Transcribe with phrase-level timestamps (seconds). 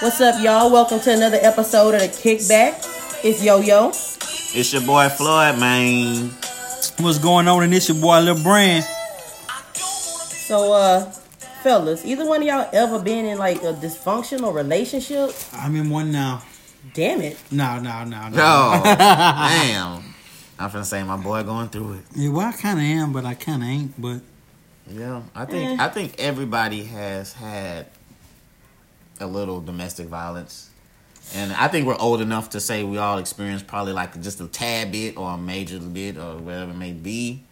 [0.00, 0.68] What's up, y'all?
[0.68, 3.24] Welcome to another episode of the KikBack.
[3.24, 3.90] It's Yo Yo.
[3.90, 6.30] It's your boy Floyd, man.
[6.98, 7.62] What's going on?
[7.62, 8.84] And it's your boy Lil Brand.
[9.74, 11.04] So, uh,
[11.62, 15.30] fellas, either one of y'all ever been in like a dysfunctional relationship?
[15.52, 16.42] I'm in one now.
[16.94, 17.38] Damn it.
[17.52, 18.36] No, no, no, no.
[18.38, 20.02] Oh, damn.
[20.58, 22.00] I'm finna say my boy going through it.
[22.16, 24.02] Yeah, well, I kind of am, but I kind of ain't.
[24.02, 24.20] But
[24.90, 25.84] Yeah, I think Eh.
[25.84, 27.86] I think everybody has had
[29.20, 30.70] a little domestic violence,
[31.34, 34.46] and I think we're old enough to say we all experienced probably like just a
[34.48, 37.42] tad bit or a major bit or whatever it may be.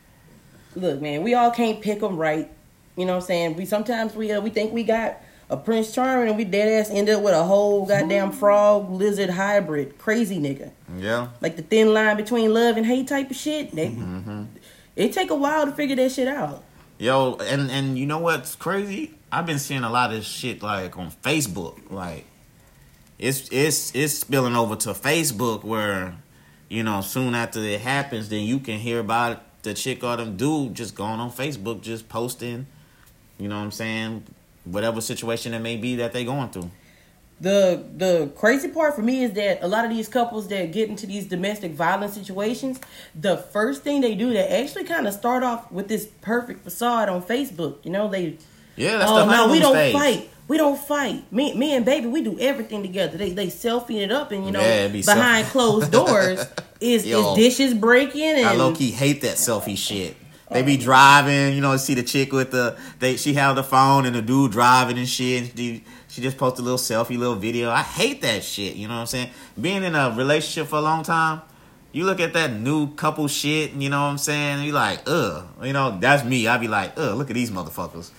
[0.75, 2.51] Look, man, we all can't pick them right.
[2.97, 3.57] You know what I'm saying?
[3.57, 5.19] We sometimes we uh, we think we got
[5.51, 9.31] a Prince Charming and we dead ass end up with a whole goddamn frog lizard
[9.31, 10.73] hybrid crazy nigga.
[10.99, 13.75] Yeah, Like the thin line between love and hate type of shit.
[13.75, 14.45] They, Mm-hmm.
[14.97, 16.65] It take a while to figure that shit out.
[16.99, 19.15] Yo, and and you know what's crazy?
[19.31, 22.25] I've been seeing a lot of shit like on Facebook, like
[23.19, 26.17] it's it's it's spilling over to Facebook where
[26.69, 30.37] you know soon after it happens, then you can hear about the chick or them
[30.37, 32.67] dude just going on Facebook, just posting.
[33.39, 34.25] You know what I'm saying?
[34.65, 36.71] Whatever situation it may be that they going through.
[37.41, 40.89] The the crazy part for me is that a lot of these couples that get
[40.89, 42.81] into these domestic violence situations,
[43.15, 47.09] the first thing they do, they actually kind of start off with this perfect facade
[47.09, 47.77] on Facebook.
[47.85, 48.39] You know, they
[48.75, 49.93] Yeah, that's oh the no, we don't stage.
[49.93, 50.31] fight.
[50.49, 51.31] We don't fight.
[51.33, 53.17] Me, me and baby, we do everything together.
[53.19, 55.51] They they selfie it up, and you know, Yeah, be behind selfie.
[55.53, 56.45] closed doors
[56.81, 60.17] is is dishes breaking and I low key hate that selfie shit.
[60.51, 64.07] They be driving, you know, see the chick with the they she have the phone
[64.07, 65.43] and the dude driving and shit.
[65.43, 65.85] And she,
[66.19, 67.71] she just post a little selfie, little video.
[67.71, 68.75] I hate that shit.
[68.75, 69.31] You know what I'm saying?
[69.61, 71.43] Being in a relationship for a long time,
[71.93, 74.57] you look at that new couple shit, and you know what I'm saying?
[74.57, 75.47] And you like, ugh.
[75.63, 76.49] You know, that's me.
[76.49, 78.11] I'd be like, ugh, look at these motherfuckers.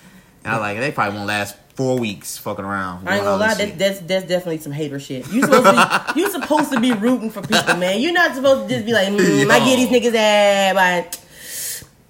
[0.44, 3.06] And I like, they probably won't last four weeks fucking around.
[3.06, 5.30] I ain't gonna lie, that, that's that's definitely some hater shit.
[5.30, 5.72] You supposed to
[6.14, 8.00] be you supposed to be rooting for people, man.
[8.00, 11.10] You're not supposed to just be like, mm, I get these niggas ass by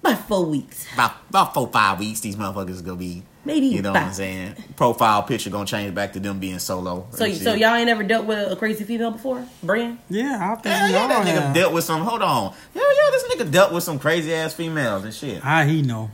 [0.01, 2.21] by four weeks, about about four five weeks.
[2.21, 3.23] These motherfuckers gonna be.
[3.45, 3.67] Maybe.
[3.67, 4.55] You know what I'm saying?
[4.75, 7.07] Profile picture gonna change back to them being solo.
[7.11, 9.99] So and so y'all ain't ever dealt with a crazy female before, Brian?
[10.09, 11.53] yeah, I think Hell we yeah, all that nigga have.
[11.55, 12.01] dealt with some.
[12.01, 15.41] Hold on, yeah, yeah, this nigga dealt with some crazy ass females and shit.
[15.41, 16.11] How he know?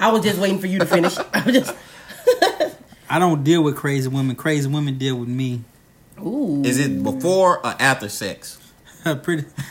[0.00, 1.16] I was just waiting for you to finish.
[1.34, 1.74] I'm just
[3.10, 4.36] I don't deal with crazy women.
[4.36, 5.64] Crazy women deal with me.
[6.20, 6.62] ooh.
[6.64, 8.58] Is it before or after sex?
[9.22, 9.44] Pretty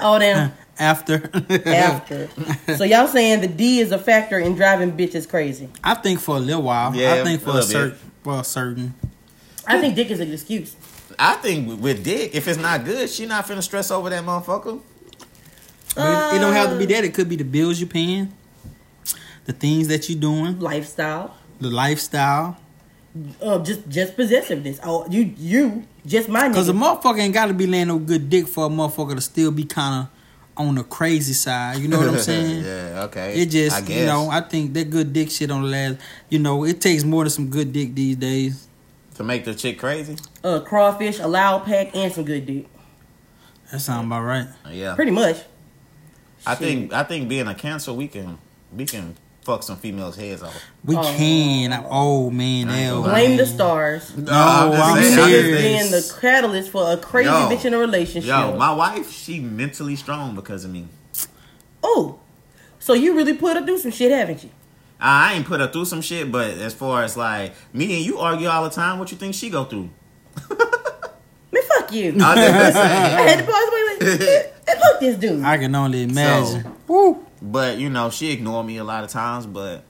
[0.00, 0.52] Oh damn.
[0.78, 1.30] After.
[1.66, 2.28] After.
[2.76, 5.68] so y'all saying the D is a factor in driving bitches crazy.
[5.82, 6.94] I think for a little while.
[6.94, 8.94] Yeah, I think for a little certain for a certain.
[9.66, 10.76] I think dick is an excuse.
[11.18, 14.80] I think with dick, if it's not good, she not finna stress over that motherfucker.
[15.94, 17.04] But it, it don't have to be that.
[17.04, 18.32] It could be the bills you're paying,
[19.46, 21.34] the things that you're doing, Lifestyle.
[21.60, 22.56] the lifestyle.
[23.42, 24.78] Uh, just just possessiveness.
[24.84, 28.46] Oh, you you just my Cause a motherfucker ain't gotta be laying no good dick
[28.46, 30.17] for a motherfucker to still be kind of
[30.58, 31.78] on the crazy side.
[31.78, 32.64] You know what I'm saying?
[32.64, 33.40] yeah, okay.
[33.40, 34.00] It just, I guess.
[34.00, 35.98] you know, I think that good dick shit on the last.
[36.28, 38.68] You know, it takes more than some good dick these days.
[39.14, 40.16] to make the chick crazy.
[40.44, 42.66] Uh, crawfish, a loud pack, and some good dick.
[43.72, 44.48] That sound about right.
[44.70, 45.36] Yeah, Pretty much.
[46.46, 46.58] I Shit.
[46.58, 48.38] think I think being a cancer, we can
[48.74, 49.16] we can
[49.48, 50.54] fuck some females' heads off.
[50.84, 51.02] We Oh.
[51.16, 51.84] can.
[51.88, 53.36] Oh man, hell, Blame man.
[53.38, 54.14] the stars.
[54.14, 57.48] No, I'm just You saying, just I'm just being the catalyst for a crazy Yo.
[57.48, 58.28] bitch in a relationship.
[58.28, 60.86] Yo, my wife, she mentally strong because of me.
[61.82, 62.18] oh,
[62.78, 64.50] so you really put her through some shit, haven't you?
[65.00, 68.18] I ain't put her through some shit, but as far as like me and you
[68.18, 69.88] argue all the time, what you think she go through?
[71.50, 72.10] Man, fuck you.
[72.20, 73.28] I just I saying.
[73.28, 73.70] had to pause.
[73.72, 74.46] Wait, wait.
[74.68, 75.42] And fuck this dude.
[75.42, 76.64] I can only imagine.
[76.64, 76.74] Woo.
[77.40, 79.46] But you know, she ignored me a lot of times.
[79.46, 79.84] But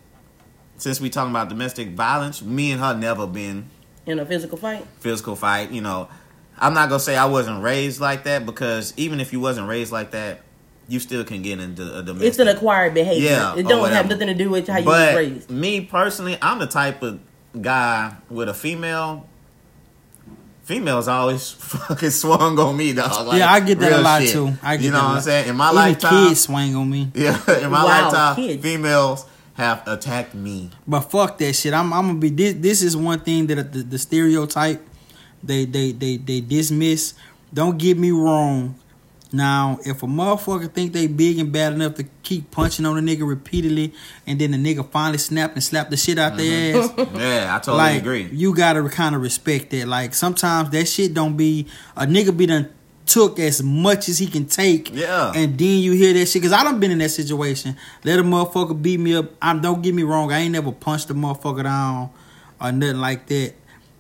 [0.76, 3.70] since we talking about domestic violence, me and her never been
[4.06, 4.86] in a physical fight.
[5.00, 5.70] physical fight.
[5.70, 6.08] You know,
[6.58, 9.92] I'm not gonna say I wasn't raised like that because even if you wasn't raised
[9.92, 10.40] like that,
[10.88, 12.28] you still can get into a domestic.
[12.28, 13.30] It's an acquired behavior.
[13.30, 15.50] Yeah, it don't have nothing to do with how you but was raised.
[15.50, 17.20] me personally, I'm the type of
[17.60, 19.27] guy with a female.
[20.68, 23.26] Females always fucking swung on me, dog.
[23.26, 24.32] Like, yeah, I get that a lot shit.
[24.32, 24.52] too.
[24.62, 25.48] I get you know that what I'm saying?
[25.48, 27.10] In my Even lifetime, kids swing on me.
[27.14, 28.62] yeah, in my Wow, lifetime, kids.
[28.62, 29.24] females
[29.54, 30.68] have attacked me.
[30.86, 31.72] But fuck that shit.
[31.72, 32.28] I'm, I'm gonna be.
[32.28, 34.82] This, this is one thing that the, the stereotype
[35.42, 37.14] they they they they dismiss.
[37.54, 38.74] Don't get me wrong.
[39.30, 43.02] Now, if a motherfucker think they big and bad enough to keep punching on a
[43.02, 43.92] nigga repeatedly,
[44.26, 47.00] and then the nigga finally snap and slap the shit out their mm-hmm.
[47.00, 48.28] ass, Yeah, I totally like agree.
[48.32, 49.86] you gotta kind of respect that.
[49.86, 51.66] Like sometimes that shit don't be
[51.96, 52.70] a nigga be done
[53.08, 54.94] took as much as he can take.
[54.94, 55.32] Yeah.
[55.34, 56.42] And then you hear that shit.
[56.42, 57.76] Cause I done been in that situation.
[58.04, 59.30] Let a motherfucker beat me up.
[59.40, 60.30] I don't get me wrong.
[60.32, 62.10] I ain't never punched a motherfucker down
[62.60, 63.54] or nothing like that.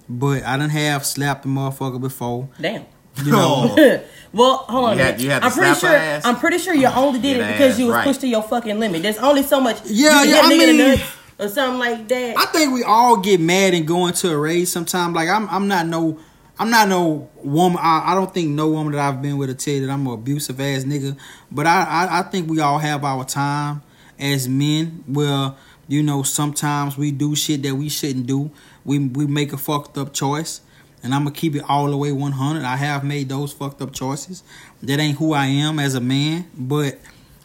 [0.08, 2.48] But I done have slapped a motherfucker before.
[2.60, 2.86] Damn.
[3.24, 3.74] You know.
[3.78, 4.00] Oh.
[4.32, 4.96] well, hold on.
[4.98, 5.90] You had- you had I'm pretty sure.
[5.90, 6.24] ass?
[6.24, 8.04] I'm pretty sure you only did it because ass you was right.
[8.04, 9.02] pushed to your fucking limit.
[9.02, 9.80] There's only so much.
[9.86, 11.06] Yeah, you yeah, can hit I a nigga in the mean-
[11.40, 12.36] or something like that.
[12.38, 15.14] I think we all get mad and go into a rage sometimes.
[15.14, 16.18] Like I'm, I'm not no,
[16.58, 17.78] I'm not no woman.
[17.80, 20.06] I, I don't think no woman that I've been with will tell you that I'm
[20.06, 21.16] an abusive ass nigga.
[21.50, 23.82] But I, I, I think we all have our time
[24.18, 25.04] as men.
[25.06, 25.54] Where
[25.86, 28.50] you know sometimes we do shit that we shouldn't do.
[28.84, 30.60] We we make a fucked up choice,
[31.02, 32.64] and I'm gonna keep it all the way 100.
[32.64, 34.42] I have made those fucked up choices.
[34.82, 36.98] That ain't who I am as a man, but.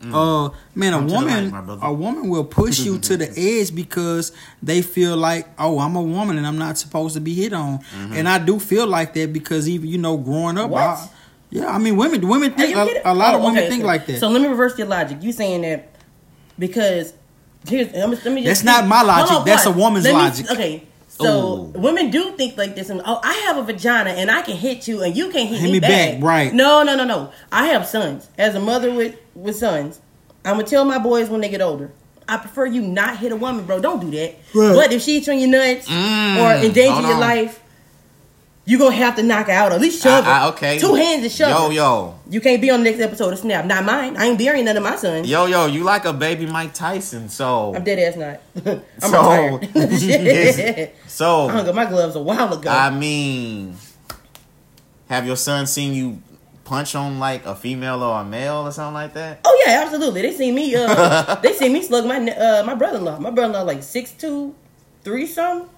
[0.05, 3.31] Uh man, a Come to the woman, light, a woman will push you to the
[3.37, 7.33] edge because they feel like, oh, I'm a woman and I'm not supposed to be
[7.33, 7.77] hit on.
[7.79, 8.11] Mm-hmm.
[8.15, 10.81] And I do feel like that because even you know, growing up, What?
[10.83, 11.07] I-
[11.51, 13.87] yeah, I mean, women, women think a, a lot of Oh, women okay, think so-
[13.87, 14.19] like that.
[14.19, 15.19] So let me reverse your logic.
[15.23, 15.95] You saying that
[16.59, 17.13] because
[17.65, 19.31] here's let me, let me just That's not my logic.
[19.37, 20.51] on, That's a woman's me- logic.
[20.51, 20.83] okay.
[21.15, 21.79] So Ooh.
[21.79, 24.87] women do think like this, and oh, I have a vagina, and I can hit
[24.87, 26.15] you, and you can't hit, Hit me, me back.
[26.15, 26.53] back, right.
[26.53, 27.31] No, no, no, no.
[27.51, 28.27] I have sons.
[28.37, 30.01] As a mother with with sons,
[30.43, 31.91] I'm gonna tell my boys when they get older.
[32.27, 33.79] I prefer you not hit a woman, bro.
[33.79, 34.35] Don't do that.
[34.55, 34.73] Right.
[34.75, 37.19] But if she hits you in your nuts Mm, or endanger your on.
[37.19, 37.61] life,
[38.65, 39.71] you gonna have to knock out.
[39.71, 40.25] Or at least shove.
[40.25, 40.79] I- I- okay.
[40.79, 41.73] Two hands to shove Yo, her.
[41.73, 42.15] yo.
[42.29, 43.65] You can't be on the next episode of Snap.
[43.65, 44.15] Not mine.
[44.17, 45.27] I ain't burying none of my sons.
[45.29, 48.79] Yo, yo, you like a baby Mike Tyson, so I'm dead ass not.
[49.01, 50.91] I'm So- retired.
[51.07, 52.69] So I hung up my gloves a while ago.
[52.69, 53.75] I mean,
[55.09, 56.21] have your son seen you
[56.63, 59.41] punch on like a female or a male or something like that?
[59.45, 60.21] oh yeah, absolutely.
[60.23, 60.73] They see me.
[60.75, 63.19] Uh, they see me slug my uh, my brother in law.
[63.19, 64.55] My brother in law like six two,
[65.03, 65.69] three something.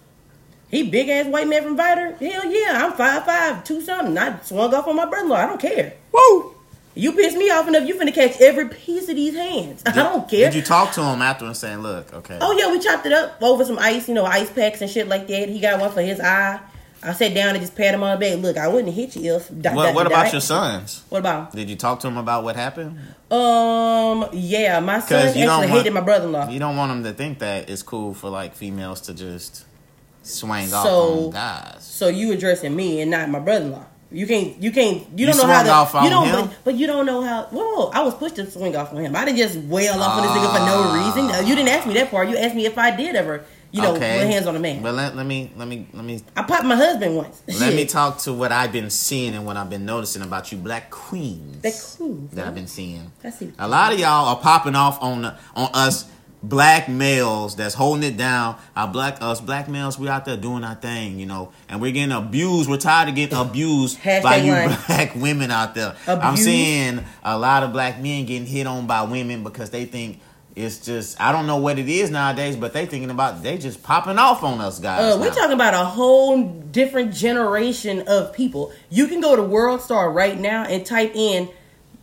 [0.75, 2.17] He big ass white man from Vidor.
[2.17, 4.17] Hell yeah, I'm five five, two something.
[4.17, 5.37] I swung off on my brother in law.
[5.37, 5.93] I don't care.
[6.11, 6.53] Woo!
[6.97, 9.83] You piss me off enough, you finna catch every piece of these hands.
[9.85, 10.49] I don't care.
[10.49, 12.37] Did you talk to him after and saying, "Look, okay"?
[12.41, 15.07] Oh yeah, we chopped it up over some ice, you know, ice packs and shit
[15.07, 15.49] like that.
[15.49, 16.59] He got one for his eye.
[17.03, 18.39] I sat down and just pat him on the back.
[18.41, 19.47] Look, I wouldn't hit you if.
[19.61, 20.11] dot, What, dot, what dot.
[20.11, 21.03] about your sons?
[21.09, 21.51] What about?
[21.53, 22.97] Did you talk to him about what happened?
[23.29, 26.49] Um, yeah, my son 'Cause you actually don't want- hated my brother-in-law.
[26.49, 29.65] You don't want him to think that it's cool for like females to just
[30.25, 31.77] swing off So- on guys.
[31.81, 33.85] So you addressing me and not my brother-in-law.
[34.11, 34.61] You can't.
[34.61, 34.97] You can't.
[35.17, 35.69] You, You don't know how to.
[35.69, 36.29] off on you don't.
[36.47, 37.43] But, but you don't know how.
[37.51, 37.89] Whoa!
[37.89, 39.15] I was pushed to swing off on him.
[39.15, 41.05] I didn't just wail off on this nigga for no Ah.
[41.05, 41.31] reason.
[41.35, 42.29] Uh, You didn't ask me that part.
[42.29, 43.43] You asked me if I did ever.
[43.71, 44.19] You know, okay.
[44.19, 44.81] put hands on a man.
[44.81, 47.41] But let, let me let me let me I popped my husband once.
[47.59, 50.59] let me talk to what I've been seeing and what I've been noticing about you
[50.59, 51.61] black queens.
[51.61, 52.29] That cool.
[52.33, 53.11] that I've been seeing.
[53.21, 53.51] I see.
[53.59, 56.05] A lot of y'all are popping off on on us
[56.49, 58.57] black males that's holding it down.
[58.75, 61.91] Our black us black males, we out there doing our thing, you know, and we're
[61.91, 62.69] getting abused.
[62.69, 65.95] We're tired of getting abused by you black women out there.
[66.07, 70.19] I'm seeing a lot of black men getting hit on by women because they think
[70.55, 73.83] it's just I don't know what it is nowadays, but they thinking about they just
[73.83, 75.15] popping off on us guys.
[75.15, 75.35] Uh, we're now.
[75.35, 78.71] talking about a whole different generation of people.
[78.89, 81.49] You can go to World Star right now and type in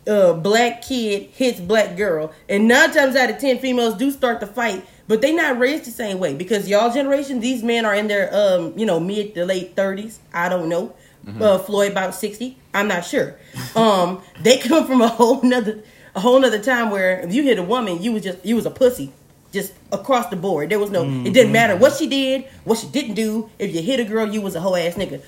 [0.07, 4.41] uh, "black kid hits black girl," and nine times out of ten, females do start
[4.41, 7.95] to fight, but they not raised the same way because y'all generation, these men are
[7.95, 10.19] in their um, you know, mid to late thirties.
[10.33, 10.95] I don't know.
[11.41, 12.59] Uh, Floyd about sixty.
[12.75, 13.37] I'm not sure.
[13.77, 15.83] Um, they come from a whole nother
[16.15, 18.67] a whole nother time where if you hit a woman, you was just you was
[18.67, 19.13] a pussy
[19.53, 20.71] just across the board.
[20.71, 21.05] There was no.
[21.05, 23.51] It didn't matter what she did, what she didn't do.
[23.59, 25.23] If you hit a girl, you was a whole ass nigga.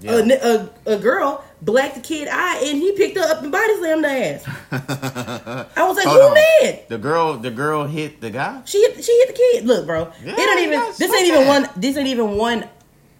[0.00, 0.12] Yeah.
[0.12, 3.76] A, a, a girl blacked the kid eye, and he picked her up and body
[3.76, 4.44] slammed her ass.
[5.76, 6.34] I was like, Hold who on.
[6.34, 6.84] mad?
[6.88, 8.62] The girl, the girl hit the guy.
[8.64, 9.66] She hit, she hit the kid.
[9.66, 10.80] Look, bro, Yeah, it don't even.
[10.98, 11.68] This ain't even one.
[11.76, 12.68] This ain't even one.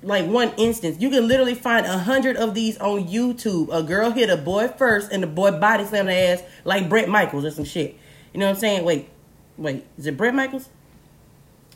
[0.03, 3.69] Like one instance, you can literally find a hundred of these on YouTube.
[3.71, 7.07] A girl hit a boy first, and the boy body slammed her ass like Bret
[7.11, 7.99] Michaels or some shit.
[8.33, 8.85] You know what I'm saying?
[8.87, 9.11] Wait,
[9.59, 10.71] wait, is it Bret Michaels?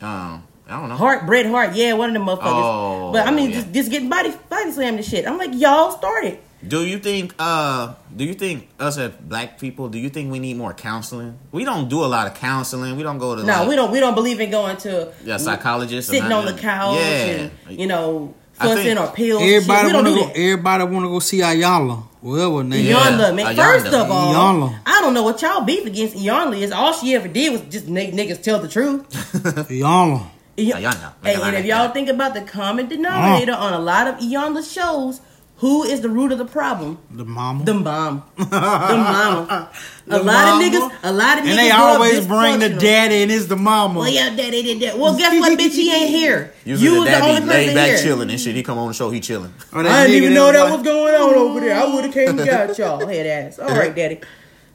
[0.00, 0.96] Um, I don't know.
[0.96, 2.40] Hart, Bret Hart, yeah, one of them motherfuckers.
[2.44, 3.56] Oh, but I mean, yeah.
[3.56, 5.26] just, just getting body body slammed and shit.
[5.26, 6.38] I'm like, y'all started.
[6.66, 10.38] Do you think uh do you think us as black people, do you think we
[10.38, 11.38] need more counseling?
[11.52, 12.96] We don't do a lot of counseling.
[12.96, 13.90] We don't go to No, like, we don't.
[13.90, 16.64] We don't believe in going to yeah, psychologists or sitting on the nothing.
[16.64, 17.48] couch Yeah.
[17.68, 19.42] and you know I fussing or pills.
[19.42, 20.30] Everybody We don't wanna do go.
[20.30, 22.04] Everybody wanna go see Ayala.
[22.22, 22.86] Whatever her name.
[22.86, 22.94] Yeah.
[22.94, 23.54] Iyanla, man.
[23.54, 23.56] Iyanla.
[23.56, 24.78] First of all, Iyanla.
[24.86, 26.72] I don't know what y'all beef against Iyanla is.
[26.72, 29.04] All she ever did was just make niggas tell the truth.
[29.70, 30.30] Ayala.
[30.56, 31.12] Iy- Iyanla.
[31.22, 34.62] Hey, Like and if y'all think about the common denominator on a lot of Iyanla
[34.72, 35.20] shows,
[35.58, 36.98] Who is the root of the problem?
[37.10, 37.64] The mama.
[37.64, 38.22] The mom.
[38.36, 39.70] the mama.
[40.06, 40.66] The a lot mama.
[40.66, 40.92] of niggas.
[41.04, 41.48] A lot of niggas.
[41.50, 44.00] and they always bring the daddy and it's the mama.
[44.00, 44.98] Well, yeah, daddy did that.
[44.98, 45.72] Well, guess what, bitch?
[45.72, 46.52] He ain't here.
[46.66, 47.98] Usually you the was the dad only be laid person back here.
[48.02, 48.54] chilling and shit.
[48.54, 49.54] He come on the show, he chilling.
[49.72, 51.74] Oh, or I didn't even know that was was going on over there.
[51.80, 53.06] I would have came and got y'all.
[53.06, 53.58] Head ass.
[53.58, 54.16] All right, daddy.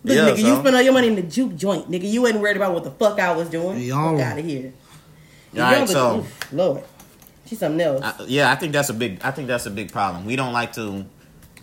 [0.03, 2.09] Look, Yeah, nigga, you so- spent all your money in the juke joint, nigga.
[2.09, 3.79] You wasn't worried about what the fuck I was doing.
[3.81, 4.73] Y'all- Fuck out of here.
[5.55, 6.83] All right, so oof, Lord,
[7.45, 8.03] she's something else.
[8.03, 9.19] I, yeah, I think that's a big.
[9.23, 10.25] I think that's a big problem.
[10.25, 11.05] We don't like to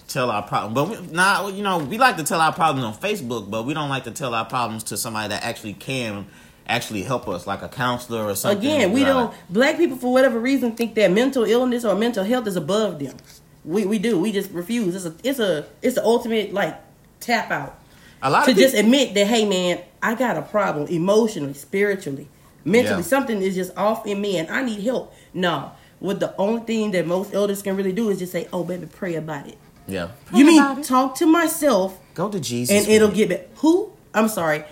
[0.09, 2.95] tell our problem, but we, nah, you know, we like to tell our problems on
[2.95, 6.27] Facebook, but we don't like to tell our problems to somebody that actually can
[6.69, 8.59] actually help us, like a counselor or something.
[8.59, 9.33] Again, we don't.
[9.51, 13.17] Black people, for whatever reason, think that mental illness or mental health is above them.
[13.65, 14.19] We we do.
[14.19, 14.95] We just refuse.
[14.95, 16.81] It's a it's a it's the ultimate like
[17.21, 17.79] tap out
[18.23, 21.55] A lot to of people, just admit that hey man, I got a problem emotionally,
[21.55, 22.29] spiritually,
[22.67, 22.97] mentally.
[22.97, 23.03] Yeah.
[23.03, 25.15] Something is just off in me, and I need help.
[25.33, 28.65] No, what the only thing that most elders can really do is just say, "Oh
[28.65, 30.09] baby, pray about it." yeah.
[30.35, 33.47] you mean talk to myself Go to Jesus, and it'll with get better.
[33.57, 33.93] Who?
[34.15, 34.65] I'm sorry.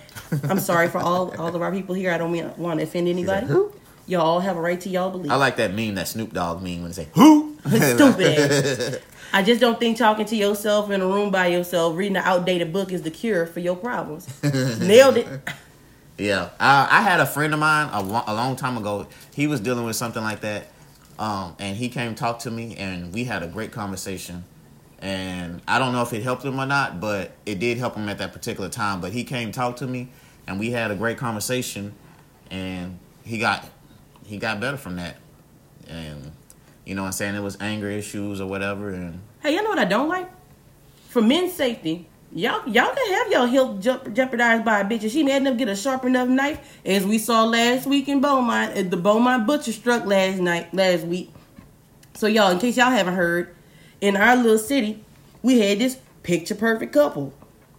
[0.49, 2.11] I'm sorry for all all of our people here.
[2.11, 3.45] I don't mean want to offend anybody.
[3.47, 3.71] who?
[4.07, 5.31] Y'all have a right to y'all believe.
[5.31, 9.01] I like that meme, that Snoop Dogg meme when they say "Who?" Stupid.
[9.33, 12.71] I just don't think talking to yourself in a room by yourself, reading an outdated
[12.71, 14.27] book is the cure for your problems.
[14.79, 15.27] Nailed it.
[16.17, 19.07] Yeah, I, I had a friend of mine a, lo- a long time ago.
[19.33, 20.67] He was dealing with something like that,
[21.19, 24.45] um, and he came talk to me, and we had a great conversation.
[24.99, 28.07] And I don't know if it helped him or not, but it did help him
[28.07, 29.01] at that particular time.
[29.01, 30.07] But he came talk to me,
[30.47, 31.93] and we had a great conversation,
[32.49, 33.67] and he got
[34.25, 35.17] he got better from that.
[35.87, 36.31] And
[36.85, 39.69] you know, what I'm saying it was anger issues or whatever, and Hey, you know
[39.69, 40.29] what I don't like?
[41.09, 45.03] For men's safety, y'all y'all can have your health jeop- jeopardized by a bitch.
[45.03, 48.09] If she mad enough to get a sharp enough knife, as we saw last week
[48.09, 51.31] in Beaumont, at the Beaumont butcher struck last night, last week.
[52.13, 53.55] So y'all, in case y'all haven't heard,
[54.01, 55.03] in our little city,
[55.41, 57.33] we had this picture perfect couple.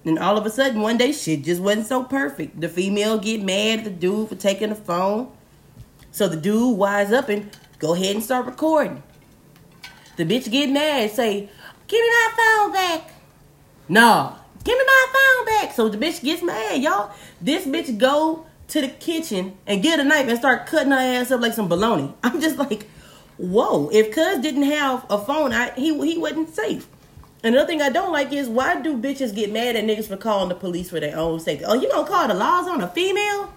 [0.04, 2.60] And all of a sudden, one day, shit just wasn't so perfect.
[2.60, 5.32] The female get mad at the dude for taking the phone.
[6.12, 9.02] So the dude wise up and go ahead and start recording.
[10.16, 11.50] The bitch get mad, say,
[11.88, 13.10] "Give me my phone back."
[13.88, 14.36] No,
[14.66, 15.74] give me my phone back.
[15.74, 17.12] So the bitch gets mad, y'all.
[17.40, 21.30] This bitch go to the kitchen and get a knife and start cutting her ass
[21.30, 22.12] up like some baloney.
[22.22, 22.88] I'm just like,
[23.38, 23.88] whoa.
[23.90, 26.88] If Cuz didn't have a phone, I, he he wasn't safe.
[27.44, 30.48] Another thing I don't like is why do bitches get mad at niggas for calling
[30.48, 31.64] the police for their own safety?
[31.64, 33.52] Oh, you gonna call the laws on a female?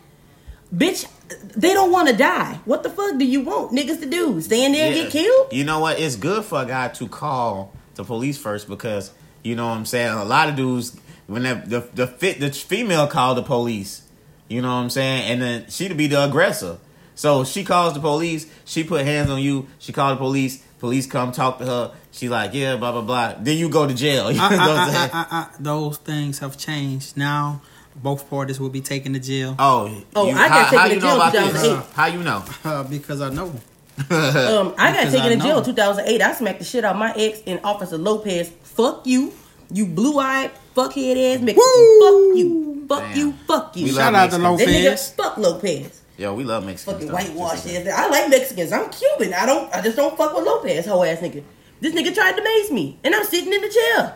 [0.71, 1.07] Bitch,
[1.55, 2.59] they don't want to die.
[2.65, 4.39] What the fuck do you want niggas to do?
[4.41, 5.51] Stand there and get killed?
[5.51, 5.99] You know what?
[5.99, 9.11] It's good for a guy to call the police first because
[9.43, 10.11] you know what I'm saying.
[10.13, 14.03] A lot of dudes when the the, the fit the female called the police.
[14.47, 16.77] You know what I'm saying, and then she'd be the aggressor.
[17.15, 18.47] So she calls the police.
[18.65, 19.67] She put hands on you.
[19.77, 20.63] She called the police.
[20.79, 21.91] Police come talk to her.
[22.11, 23.35] She like yeah, blah blah blah.
[23.39, 24.31] Then you go to jail.
[24.31, 25.09] You know I- what I'm I- saying?
[25.13, 27.61] I- I- those things have changed now.
[27.95, 30.93] Both parties will be taken to jail Oh, Oh, you, I got taken how to
[30.95, 31.91] you jail know about in this?
[31.93, 32.45] How you know?
[32.63, 33.53] uh, because I know.
[34.09, 36.21] Um, I got taken I to jail in 2008.
[36.21, 38.49] I smacked the shit out of my ex and Officer Lopez.
[38.63, 39.33] Fuck you,
[39.71, 41.99] you blue eyed fuckhead ass Mexican.
[42.01, 43.17] Fuck you, fuck Damn.
[43.17, 43.85] you, fuck you.
[43.85, 44.59] We Shout love out to Mexicans.
[44.59, 45.09] that Lopez.
[45.09, 46.01] nigga, fuck Lopez.
[46.17, 46.93] Yo, we love Mexicans.
[46.95, 47.13] Fucking though.
[47.13, 47.87] whitewash ass.
[47.87, 48.71] I like Mexicans.
[48.71, 49.33] I'm Cuban.
[49.33, 49.73] I don't.
[49.73, 51.43] I just don't fuck with Lopez, whole ass nigga.
[51.81, 54.15] This nigga tried to maze me, and I'm sitting in the chair.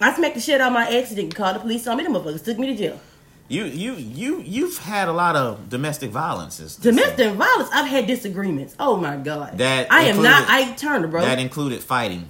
[0.00, 2.04] I smacked the shit out of my ex and didn't call the police on me.
[2.04, 3.00] The motherfuckers took me to jail.
[3.48, 6.74] You you you you've had a lot of domestic violences.
[6.76, 7.68] Domestic violence.
[7.72, 8.74] I've had disagreements.
[8.80, 9.58] Oh my god.
[9.58, 11.20] That I am not included- Ike Turner, bro.
[11.22, 12.28] That included fighting.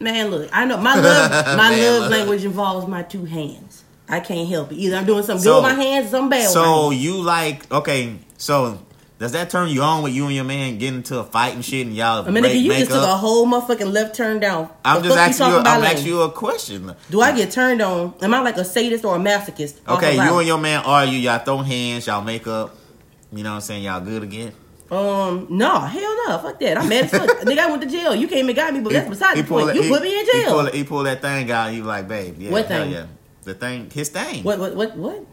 [0.00, 2.10] Man, look, I know my love my Man, love look.
[2.18, 3.84] language involves my two hands.
[4.08, 4.76] I can't help it.
[4.76, 6.90] Either I'm doing something So- good with my hands or something bad with my So
[6.90, 8.16] you like okay?
[8.38, 8.78] So
[9.18, 11.64] does that turn you on with you and your man getting into a fight and
[11.64, 14.38] shit and y'all I mean, break, nigga, you just took a whole motherfucking left turn
[14.38, 14.70] down.
[14.84, 15.56] I'm The just asking you.
[15.58, 16.94] I'm asking you a question.
[17.10, 18.14] Do I get turned on?
[18.22, 19.76] Am I like a sadist or a masochist?
[19.88, 21.14] Okay, you and your man argue.
[21.14, 22.06] you y'all throw hands.
[22.06, 22.76] Y'all make up.
[23.32, 23.82] You know what I'm saying?
[23.82, 24.52] Y'all good again?
[24.90, 26.78] Um, no, hell no, fuck that.
[26.78, 27.28] I'm mad as fuck.
[27.40, 28.14] nigga, I went to jail.
[28.14, 29.66] You came and got me, but that's beside the point.
[29.66, 30.64] that- You he- put me in He jail.
[30.66, 31.72] he pull that thing out.
[31.74, 32.36] You like, babe?
[32.38, 32.90] Yeah, What thing?
[32.92, 33.06] Yeah,
[33.42, 34.44] the thing, his thing.
[34.44, 34.58] What?
[34.58, 34.74] What?
[34.76, 34.96] What?
[34.96, 35.26] What?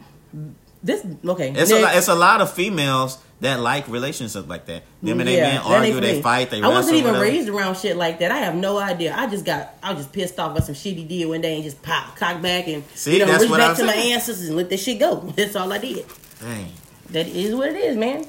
[0.82, 1.52] This okay?
[1.56, 4.82] It's a lot, it's a lot of females that like relationships like that.
[5.02, 6.72] Them and they man argue, for they fight, they run.
[6.72, 8.30] I wasn't even raised around shit like that.
[8.30, 9.14] I have no idea.
[9.14, 11.54] I just got, I was just pissed off at some shit he did one day
[11.54, 13.94] and just pop, cock back and See, you know, that's reach back I'm to my
[13.94, 15.16] ancestors and let this shit go.
[15.36, 16.06] That's all I did.
[16.40, 16.72] Dang.
[17.10, 18.26] That is what it is, man.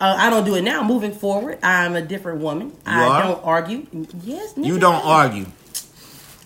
[0.00, 0.84] Uh, I don't do it now.
[0.84, 2.72] Moving forward, I'm a different woman.
[2.86, 3.22] I are?
[3.22, 3.86] don't argue.
[4.22, 4.66] Yes, nigga.
[4.66, 5.46] You don't argue.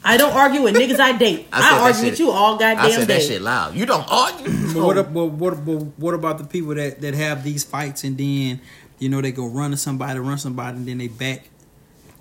[0.05, 1.49] I don't argue with niggas I date.
[1.53, 3.19] I I, argue with you all goddamn I said day.
[3.19, 3.75] that shit loud.
[3.75, 4.51] You don't argue.
[4.75, 5.55] But what, ab- but what,
[5.99, 8.61] what about the people that, that have these fights and then
[8.99, 11.49] you know they go run to somebody, run somebody, and then they back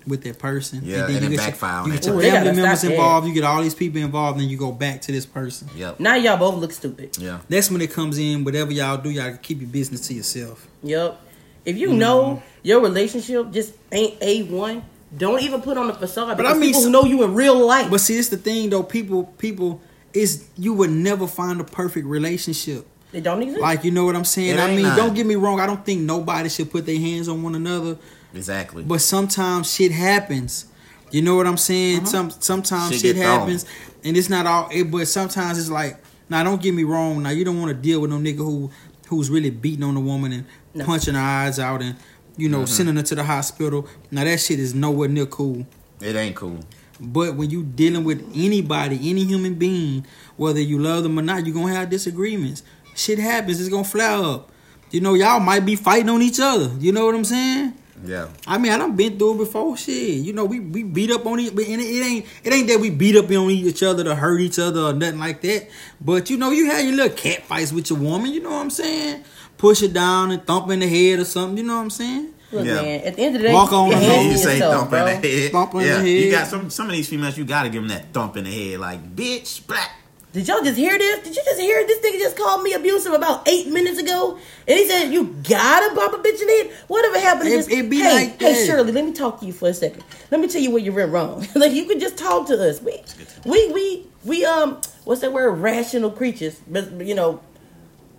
[0.06, 0.80] with that person.
[0.82, 2.88] Yeah, and you get backfire on your, you get your Ooh, family gotta members stop
[2.88, 2.94] that.
[2.96, 3.26] involved.
[3.28, 5.68] You get all these people involved, and you go back to this person.
[5.76, 6.00] Yep.
[6.00, 7.16] Now y'all both look stupid.
[7.18, 7.38] Yeah.
[7.48, 8.42] That's when it comes in.
[8.44, 10.66] Whatever y'all do, y'all keep your business to yourself.
[10.82, 11.20] Yep.
[11.64, 11.80] If Mm-hmm.
[11.80, 14.82] you know your relationship just ain't a one,
[15.16, 16.36] don't even put on the facade.
[16.36, 17.88] But I mean, people so- who know you in real life.
[17.88, 18.82] But see, it's the thing though.
[18.82, 19.80] People, people,
[20.14, 22.86] is you would never find a perfect relationship.
[23.12, 23.60] they don't exist.
[23.60, 24.58] Like you know what I'm saying?
[24.58, 24.96] I mean, none.
[24.96, 25.60] don't get me wrong.
[25.60, 27.98] I don't think nobody should put their hands on one another.
[28.34, 28.82] Exactly.
[28.82, 30.66] But sometimes shit happens.
[31.10, 31.98] You know what I'm saying?
[31.98, 32.06] Uh-huh.
[32.06, 33.40] Some sometimes Shit shit, get thrown.
[33.40, 33.66] happens,
[34.02, 34.68] and it's not all.
[34.72, 35.98] It, but sometimes it's like,
[36.30, 37.22] now don't get me wrong.
[37.22, 38.70] Now you don't want to deal with no nigga who
[39.08, 40.86] who's really beating on a woman and No.
[40.86, 41.96] punching her eyes out and
[42.38, 42.66] you know mm-hmm.
[42.66, 43.86] sending her to the hospital.
[44.10, 45.66] Now that shit is nowhere near cool.
[46.00, 46.60] it ain't cool.
[47.02, 50.06] But when you dealing with anybody, any human being,
[50.36, 52.62] whether you love them or not, you're gonna have disagreements.
[52.94, 54.50] Shit happens, it's gonna flare up.
[54.92, 56.70] You know, y'all might be fighting on each other.
[56.78, 57.74] You know what I'm saying?
[58.04, 58.28] Yeah.
[58.46, 59.76] I mean, I done been through it before.
[59.76, 62.68] Shit, you know, we, we beat up on each, but it, it ain't it ain't
[62.68, 65.68] that we beat up on each other to hurt each other or nothing like that.
[66.00, 68.32] But you know, you had your little cat fights with your woman.
[68.32, 69.24] You know what I'm saying?
[69.58, 71.58] Push it down and thump in the head or something.
[71.58, 72.34] You know what I'm saying?
[72.52, 72.74] Look, Yeah.
[72.82, 74.26] man, at the end of the day, Walk on the head.
[74.30, 75.06] you say yourself, thump bro.
[75.06, 75.52] in the head.
[75.52, 76.02] Thump in the yeah.
[76.02, 77.36] You got some some of these females.
[77.38, 79.90] You got to give them that thump in the head, like bitch, black.
[80.34, 81.24] Did y'all just hear this?
[81.24, 84.38] Did you just hear this nigga just called me abusive about eight minutes ago?
[84.66, 86.70] And he said, You gotta bump a bitch in the head?
[86.88, 87.68] Whatever happened to It- this?
[87.68, 88.66] it be hey, like hey.
[88.66, 90.02] Shirley, let me talk to you for a second.
[90.30, 91.46] Let me tell you where you went wrong.
[91.54, 92.80] like, you could just talk to us.
[92.80, 93.02] We,
[93.44, 95.50] we, we, we, um, what's that word?
[95.52, 96.58] Rational creatures.
[96.66, 97.40] But, you know,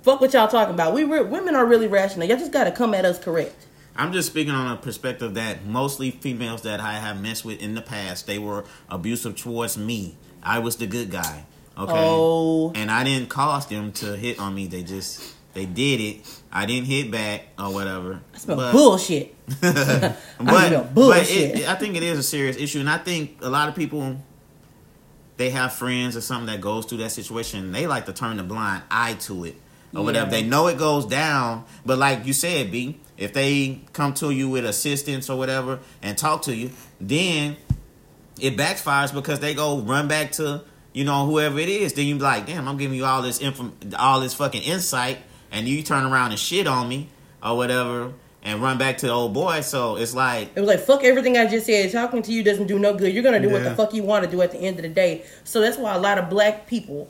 [0.04, 0.94] fuck what y'all talking about.
[0.94, 2.28] We, re- women are really rational.
[2.28, 3.56] Y'all just gotta come at us correct.
[3.96, 7.76] I'm just speaking on a perspective that mostly females that I have messed with in
[7.76, 10.16] the past, they were abusive towards me.
[10.42, 11.46] I was the good guy.
[11.78, 11.92] Okay.
[11.96, 12.72] Oh.
[12.76, 14.68] And I didn't cause them to hit on me.
[14.68, 15.22] They just
[15.54, 16.42] they did it.
[16.52, 18.22] I didn't hit back or whatever.
[18.36, 19.36] Smell But- bullshit.
[19.62, 19.78] but,
[20.40, 21.60] smell but bullshit.
[21.60, 24.18] it, I think it is a serious issue, and I think a lot of people
[25.38, 27.72] they have friends or something that goes through that situation.
[27.72, 29.56] They like to turn the blind eye to it
[29.96, 30.30] or whatever.
[30.32, 34.50] They know it goes down, but like you said, B, if they come to you
[34.50, 37.58] with assistance or whatever and talk to you, then
[38.40, 41.94] it backfires because they go run back to you know whoever it is.
[41.94, 45.20] Then you be like, damn, I'm giving you all this info, all this fucking insight,
[45.52, 47.10] and you turn around and shit on me
[47.42, 49.62] or whatever, and run back to the old boy.
[49.62, 51.92] So it's like, It was like fuck everything I just said.
[51.92, 53.14] Talking to you doesn't do no good.
[53.14, 54.90] You're gonna do what the fuck you want to do at the end of the
[54.90, 55.26] day.
[55.44, 57.10] So that's why a lot of black people,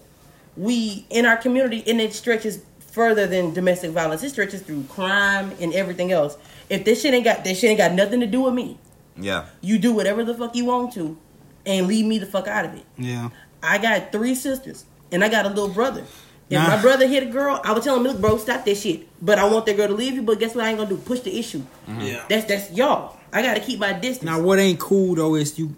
[0.58, 4.24] we in our community, and it stretches further than domestic violence.
[4.24, 6.38] It stretches through crime and everything else.
[6.70, 8.78] If this shit ain't got this shit ain't got nothing to do with me.
[9.18, 11.18] yeah, You do whatever the fuck you want to,
[11.66, 12.86] and leave me the fuck out of it.
[12.98, 13.30] Yeah.
[13.62, 16.04] I got three sisters, and I got a little brother.
[16.50, 16.68] If Nah.
[16.76, 19.40] my brother hit a girl, I would tell him, "Look, bro, stop that shit." But
[19.40, 20.22] I want that girl to leave you.
[20.22, 20.66] But guess what?
[20.66, 21.64] I ain't gonna do push the issue.
[21.88, 22.02] Mm-hmm.
[22.02, 22.24] Yeah.
[22.30, 23.18] That's that's y'all.
[23.32, 24.24] I gotta keep my distance.
[24.30, 25.76] Now, what ain't cool though is you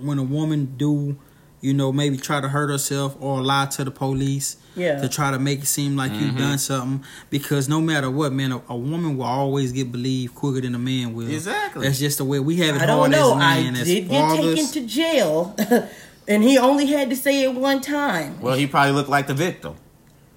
[0.00, 1.16] when a woman do,
[1.64, 4.58] you know, maybe try to hurt herself or lie to the police.
[4.76, 5.00] Yeah.
[5.00, 6.38] To try to make it seem like you've mm-hmm.
[6.38, 10.60] done something, because no matter what, man, a, a woman will always get believed quicker
[10.60, 11.30] than a man will.
[11.30, 11.86] Exactly.
[11.86, 13.34] That's just the way we have it I hard don't know.
[13.34, 15.56] as men, I as did get taken to jail,
[16.28, 18.40] and he only had to say it one time.
[18.40, 19.76] well, he probably looked like the victim.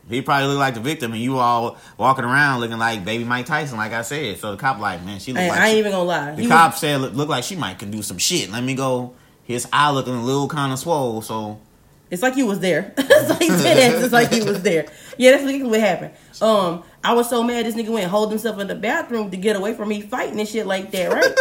[0.08, 3.48] He probably looked like the victim, and you all walking around looking like baby Mike
[3.48, 4.38] Tyson, like I said.
[4.38, 6.36] So the cop, like, man, she looked I, like I ain't she- even gonna lie.
[6.36, 8.52] the He cop was- said look, look like she might can do some shit.
[8.52, 9.16] Let me go.
[9.48, 11.60] His eye looking a little kind of swole, so
[12.10, 12.94] it's like he was there.
[12.98, 14.04] it's like ass.
[14.04, 14.88] It's like he was there.
[15.18, 16.14] Yeah, that's exactly what happened.
[16.42, 19.38] Um, I was so mad this nigga went and hold himself in the bathroom to
[19.38, 21.36] get away from me fighting and shit like that, right?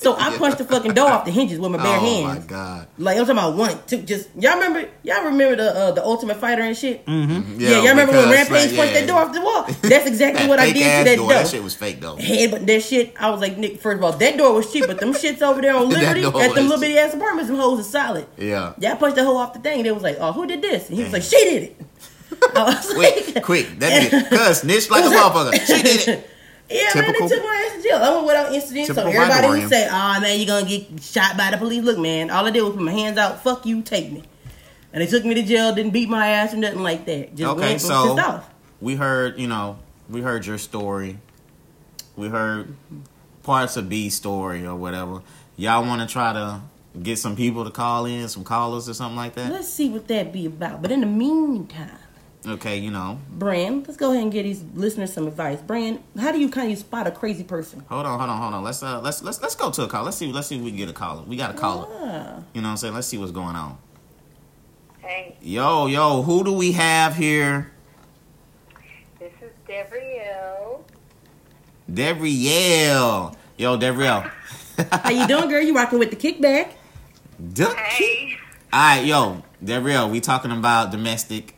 [0.00, 2.24] So I punched the fucking door off the hinges with my bare oh hands.
[2.24, 5.70] Oh my god, Like I'm talking about one, two, just y'all remember y'all remember the
[5.70, 7.04] uh, the Ultimate Fighter and shit.
[7.06, 7.60] Mm-hmm.
[7.60, 9.00] Yeah, y'all remember when because, Rampage like, punched yeah.
[9.00, 9.66] that door off the wall?
[9.82, 11.16] That's exactly what I did to that door.
[11.16, 11.28] door.
[11.28, 12.16] That shit was fake though.
[12.16, 13.80] Head, but that shit, I was like, Nick.
[13.80, 16.22] First of all, that door was cheap, but them shits over there on That Liberty
[16.22, 18.26] door at them little bitty ass apartments, them hoes is solid.
[18.36, 18.72] Yeah.
[18.78, 20.88] Yeah, I punched the hoe off the thing, They was like, oh, who did this?
[20.88, 21.80] And he was like, she did it.
[22.54, 23.78] I was Quick, like, quick.
[23.80, 25.66] That nigga, cuz snitch like a motherfucker.
[25.66, 26.30] She did it.
[26.70, 27.98] Yeah, man, Typical- they took my ass to jail.
[27.98, 31.50] I went without incident, so everybody would say, "Oh man, you're gonna get shot by
[31.50, 33.42] the police." Look, man, all I did was put my hands out.
[33.42, 34.22] Fuck you, take me.
[34.92, 35.74] And they took me to jail.
[35.74, 37.34] Didn't beat my ass or nothing like that.
[37.34, 38.50] Just Okay, went so- pissed off.
[38.80, 39.78] We heard, you know,
[40.08, 41.18] we heard your story.
[42.16, 42.74] We heard
[43.42, 45.22] parts of B's story or whatever.
[45.56, 46.60] Y'all want to try to
[47.02, 49.52] get some people to call in, some callers or something like that?
[49.52, 50.82] Let's see what that be about.
[50.82, 51.90] But in the meantime,
[52.46, 53.18] Okay, you know.
[53.30, 55.60] Brand, let's go ahead and get these listeners some advice.
[55.60, 57.84] Brand, how do you kind of spot a crazy person?
[57.90, 58.64] Hold on, hold on, hold on.
[58.64, 60.04] Let's uh let's let's let's go to a call.
[60.04, 61.22] Let's see let's see if we can get a caller.
[61.22, 61.86] We got a caller.
[61.90, 62.94] Ah, You know what I'm saying?
[62.94, 63.76] Let's see what's going on.
[65.00, 67.72] Hey, Yo, yo, who do we have here?
[69.18, 70.80] this is Debrielle.
[71.92, 73.34] Devriel.
[73.58, 74.30] Yo, Devriel.
[74.92, 75.60] How you doing, girl?
[75.60, 76.72] You rocking with the KikBack?
[77.52, 77.76] Duck.
[77.76, 78.36] Hey.
[78.72, 80.06] All right, yo, they're.
[80.06, 81.54] We talking about domestic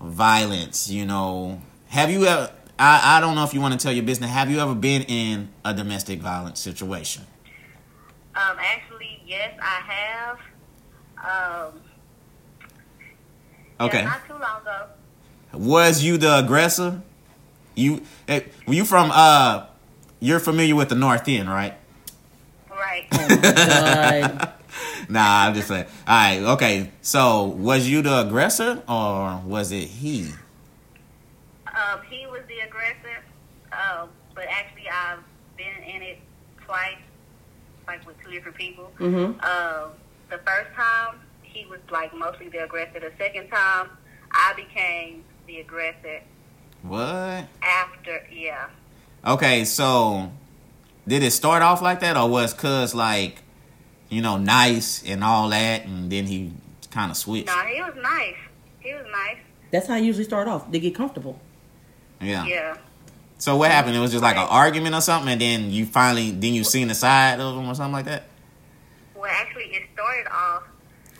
[0.00, 0.90] violence.
[0.90, 2.52] You know, have you ever?
[2.78, 4.30] I, I don't know if you want to tell your business.
[4.30, 7.24] Have you ever been in a domestic violence situation?
[8.34, 10.38] Um, actually, yes, I have.
[11.72, 11.80] Um,
[13.80, 14.00] Okay.
[14.00, 14.86] Yeah, not too long ago.
[15.54, 17.00] Was you the aggressor?
[17.74, 19.10] You eh, were you from?
[19.12, 19.66] Uh,
[20.20, 21.74] you're familiar with the North End, right?
[22.70, 23.06] Right.
[23.10, 24.52] God.
[25.10, 25.86] Nah, I'm just saying.
[26.06, 26.90] All right, okay.
[27.02, 30.30] So, was you the aggressor or was it he?
[31.66, 33.22] Um, he was the aggressor,
[33.72, 35.18] um, but actually I've
[35.56, 36.18] been in it
[36.64, 36.96] twice,
[37.86, 38.92] like with two different people.
[38.98, 39.42] Mhm.
[39.44, 39.90] Um,
[40.30, 43.00] the first time he was like mostly the aggressor.
[43.00, 43.88] The second time
[44.32, 46.20] I became the aggressor
[46.82, 47.46] What?
[47.62, 48.26] after.
[48.32, 48.66] Yeah.
[49.26, 50.30] Okay, so
[51.06, 53.42] did it start off like that, or was Cuz like,
[54.10, 56.52] you know, nice and all that, and then he
[56.90, 57.46] kind of switched?
[57.46, 58.36] No, he was nice.
[58.80, 59.38] He was nice.
[59.70, 60.70] That's how I usually start off.
[60.70, 61.40] They get comfortable.
[62.20, 62.44] Yeah.
[62.46, 62.76] Yeah.
[63.38, 63.96] So what happened?
[63.96, 66.88] It was just like an argument or something, and then you finally, then you seen
[66.88, 68.24] the side of him or something like that.
[69.14, 70.64] Well, actually, it started off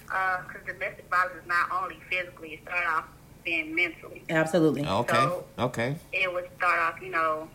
[0.04, 3.04] because domestic violence is not only physically; it started off
[3.44, 4.22] being mentally.
[4.28, 4.84] Absolutely.
[4.84, 5.14] Okay.
[5.14, 5.96] So- Okay.
[6.12, 7.48] It would start off, you know,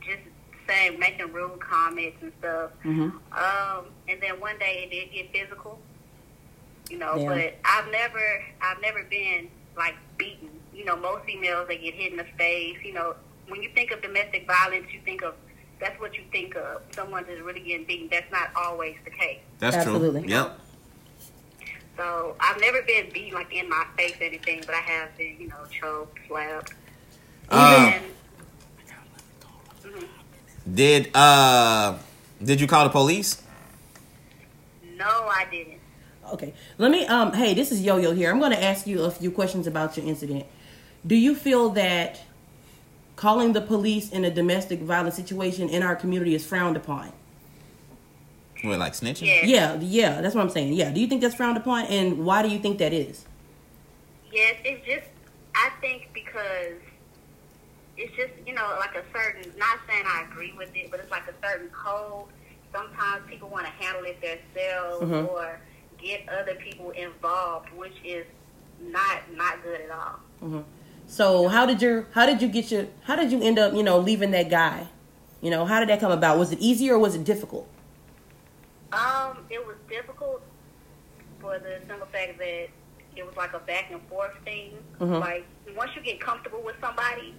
[0.00, 0.20] just
[0.68, 2.70] saying, making rude comments and stuff.
[2.84, 3.12] Mhm.
[3.32, 5.78] Um, and then one day it did get physical,
[6.90, 7.16] you know.
[7.16, 7.28] Yeah.
[7.28, 10.50] But I've never, I've never been like beaten.
[10.74, 12.78] You know, most females they get hit in the face.
[12.84, 13.14] You know,
[13.48, 15.34] when you think of domestic violence, you think of
[15.80, 16.82] that's what you think of.
[16.94, 18.08] Someone that's really getting beaten.
[18.10, 19.40] That's not always the case.
[19.58, 20.22] That's Absolutely.
[20.22, 20.30] true.
[20.30, 20.58] Yep.
[21.96, 25.36] So I've never been beaten like in my face or anything, but I have been,
[25.38, 26.74] you know, choked, slapped.
[27.50, 28.04] Uh, and
[30.74, 31.98] did uh
[32.42, 33.42] did you call the police?
[35.00, 35.80] No, I didn't.
[36.32, 36.52] Okay.
[36.78, 38.30] Let me um hey, this is Yo Yo here.
[38.30, 40.44] I'm going to ask you a few questions about your incident.
[41.06, 42.20] Do you feel that
[43.16, 47.12] calling the police in a domestic violence situation in our community is frowned upon?
[48.62, 49.26] What, like snitching?
[49.26, 49.46] Yes.
[49.46, 50.74] Yeah, yeah, that's what I'm saying.
[50.74, 50.90] Yeah.
[50.90, 53.24] Do you think that's frowned upon and why do you think that is?
[54.30, 55.08] Yes, it's just
[55.54, 56.76] I think because
[57.96, 59.50] it's just you know like a certain.
[59.58, 62.26] Not saying I agree with it, but it's like a certain code.
[62.72, 65.28] Sometimes people want to handle it themselves Mhm.
[65.28, 65.60] or
[65.98, 68.26] get other people involved, which is
[68.80, 70.64] not not good at all.
[71.06, 73.82] So, how did your how did you get your how did you end up, you
[73.82, 74.86] know, leaving that guy?
[75.40, 76.38] You know, how did that come about?
[76.38, 77.66] Was it easy or was it difficult?
[78.92, 80.42] Um, it was difficult
[81.40, 82.68] for the simple fact that
[83.16, 84.82] it was like a back and forth thing.
[85.00, 85.20] Mhm.
[85.20, 87.34] Like once you get comfortable with somebody,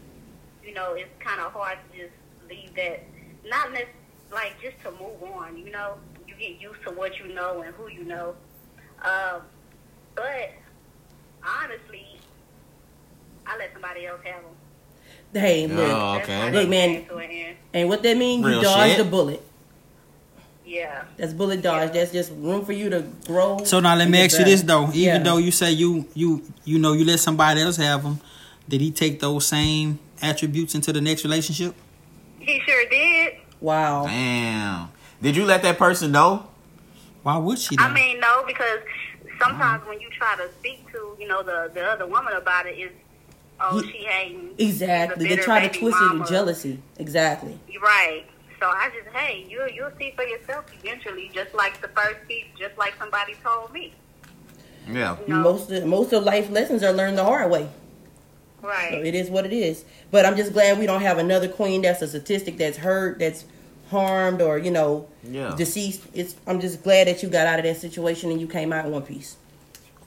[0.64, 2.14] you know, it's kind of hard to just
[2.50, 3.04] leave that.
[3.46, 3.96] Not necessarily
[4.32, 5.58] like just to move on.
[5.58, 5.96] You know,
[6.28, 8.36] you get used to what you know and who you know.
[9.04, 9.42] Um,
[10.16, 10.52] but
[11.44, 12.06] honestly,
[13.46, 14.52] I let somebody else have them.
[15.34, 15.92] Hey, look.
[15.92, 16.52] Oh, okay.
[16.52, 16.90] Look, man.
[16.90, 17.58] came to an end.
[17.74, 19.42] And what that means, you Real dodged a bullet.
[20.66, 21.04] Yeah.
[21.18, 21.92] That's bullet dodge.
[21.94, 23.64] That's just room for you to grow.
[23.66, 24.88] So now let me get ask you this though.
[24.90, 25.20] Even Yeah.
[25.20, 28.20] though you say you you you know you let somebody else have them,
[28.70, 31.76] did he take those same attributes into the next relationship?
[32.40, 33.34] He sure did.
[33.62, 34.06] Wow.
[34.08, 34.90] Damn.
[35.22, 36.48] Did you let that person know?
[37.24, 37.76] Why would she?
[37.80, 38.80] I mean, no, because
[39.40, 42.72] sometimes when you try to speak to, you know, the the other woman about it,
[42.78, 42.92] is
[43.60, 44.50] oh, Ye- she hating.
[44.58, 45.28] Exactly.
[45.28, 46.20] the They try to baby twist it mama.
[46.22, 46.80] with jealousy.
[46.98, 47.58] Exactly.
[47.70, 48.26] You're Right.
[48.60, 52.46] So I just, hey, you you'll see for yourself eventually, just like the first piece,
[52.60, 53.94] just like somebody told me.
[54.88, 55.18] Yeah.
[55.28, 55.42] You know?
[55.42, 57.68] Most of, most of life lessons are learned the hard way.
[58.62, 58.94] So Right.
[59.06, 59.84] it is what it is.
[60.12, 63.46] But I'm just glad we don't have another queen that's a statistic that's hurt, that's
[63.90, 65.54] harmed, or you know, Yeah.
[65.58, 66.02] deceased.
[66.14, 66.36] It's.
[66.48, 68.92] I'm just glad that you got out of that situation and you came out in
[68.92, 69.36] one piece.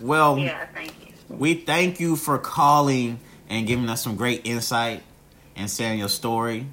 [0.00, 0.66] Well, Yeah.
[0.74, 1.36] Thank you.
[1.36, 5.02] we thank you for calling and giving us some great insight
[5.56, 6.66] and sharing your story.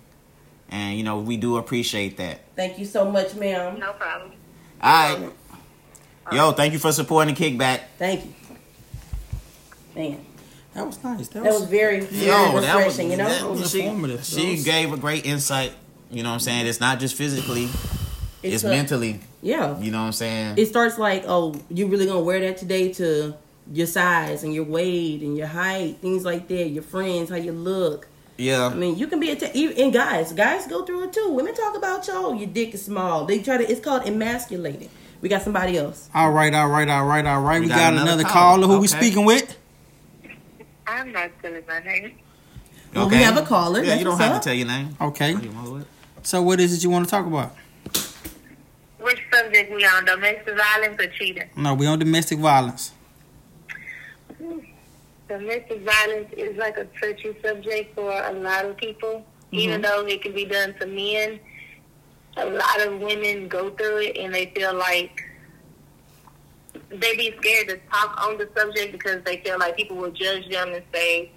[0.70, 2.40] And you know, we do appreciate that.
[2.56, 3.80] Thank you so much, ma'am.
[3.80, 4.32] No problem.
[4.82, 5.30] All right.
[6.32, 7.80] Yo, thank you for supporting the KikBack.
[8.00, 8.34] Thank you.
[9.96, 10.26] Man,
[10.74, 11.28] that was nice.
[11.30, 13.12] That, that was, was very, very Yo, that was, refreshing.
[13.12, 13.28] you know.
[13.30, 14.24] that was she, informative.
[14.24, 15.74] she That was- gave a great insight.
[16.10, 16.68] You know what I'm saying?
[16.68, 17.70] It's not just physically,
[18.44, 19.20] it's, a- mentally.
[19.42, 19.80] Yeah.
[19.80, 20.56] You know what I'm saying?
[20.58, 23.34] it starts like, oh, you really gonna wear that today to
[23.72, 27.52] your size and your weight and your height, things like that, your friends, how you
[27.54, 28.08] look.
[28.38, 28.68] Yeah.
[28.68, 31.30] I mean, you can be a t- even- and guys, guys go through it too.
[31.32, 33.26] Women talk about y'all, your dick is small.
[33.26, 33.70] They try to.
[33.72, 34.90] It's called emasculating.
[35.22, 36.10] We got somebody else.
[36.16, 37.60] all right, all right, all right, all right.
[37.60, 38.64] We, We got, got another, another caller.
[38.64, 38.74] caller.
[38.76, 39.56] Who we speaking with?
[40.92, 42.18] I'm not telling my name.
[42.94, 43.82] Well, we have a caller.
[43.82, 44.42] Yeah, you don't have up.
[44.42, 44.98] to tell your name.
[45.00, 45.32] Okay.
[45.32, 45.88] You want it?
[46.24, 47.56] So what is it you want to talk about?
[49.00, 51.50] Which subject we on domestic violence or cheating?
[51.56, 52.92] No, we on domestic violence.
[55.28, 59.26] Domestic violence is like a touchy subject for a lot of people.
[59.46, 59.56] Mm-hmm.
[59.56, 61.40] Even though it can be done to men,
[62.38, 65.21] a lot of women go through it and they feel like
[66.90, 70.50] they be scared to talk on the subject because they feel like people will judge
[70.50, 71.32] them and say,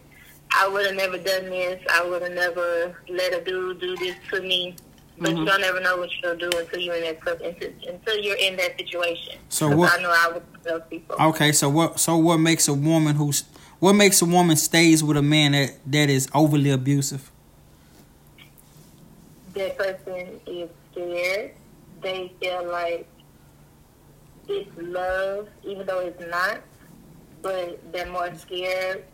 [0.56, 1.82] I would have never done this.
[1.90, 4.76] I would have never let a dude do this to me.
[5.16, 5.38] But mm-hmm.
[5.38, 8.56] you don't ever know what you'll do until you're in that until, until you're in
[8.56, 9.38] that situation.
[9.48, 11.16] So what- I know I would tell people.
[11.20, 12.00] Okay, so what?
[12.00, 13.44] So what makes a woman who's
[13.78, 17.30] what makes a woman stays with a man that that is overly abusive?
[19.54, 21.52] that person is scared.
[22.02, 23.08] They feel like
[24.48, 26.60] it's love, even though it's not.
[27.42, 29.04] But they're more scared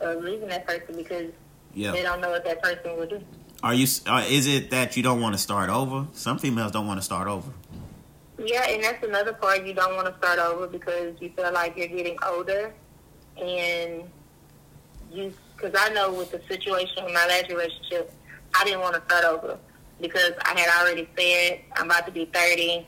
[0.00, 1.32] of leaving that person because
[1.74, 3.22] they don't know what that person will do.
[3.62, 3.86] Are you?
[4.06, 6.06] Uh, is it that you don't want to start over?
[6.12, 7.50] Some females don't want to start over.
[8.44, 11.76] Yeah, and that's another part you don't want to start over because you feel like
[11.76, 12.74] you're getting older,
[13.40, 14.04] and
[15.10, 15.32] you.
[15.56, 18.12] Because I know with the situation in my last relationship,
[18.52, 19.58] I didn't want to start over
[20.00, 22.84] because I had already said I'm about to be 30.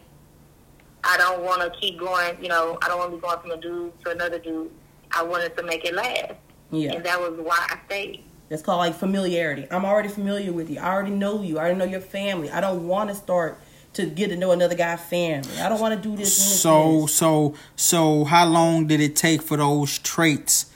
[1.05, 2.37] I don't want to keep going.
[2.43, 4.71] You know, I don't want to be going from a dude to another dude.
[5.13, 6.33] I wanted to make it last,
[6.71, 6.95] Yeah.
[6.95, 8.25] and that was why I stayed.
[8.49, 9.67] That's called like familiarity.
[9.71, 10.79] I'm already familiar with you.
[10.81, 11.59] I already know you.
[11.59, 12.51] I already know your family.
[12.51, 13.61] I don't want to start
[13.95, 15.59] to get to know another guy's family.
[15.61, 16.35] I don't want to do this.
[16.61, 17.15] So this.
[17.15, 20.67] so so how long did it take for those traits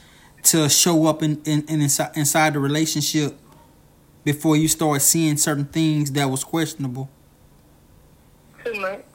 [0.44, 3.36] to show up in, in, in inside, inside the relationship
[4.24, 7.10] before you start seeing certain things that was questionable?
[8.64, 9.07] Two months.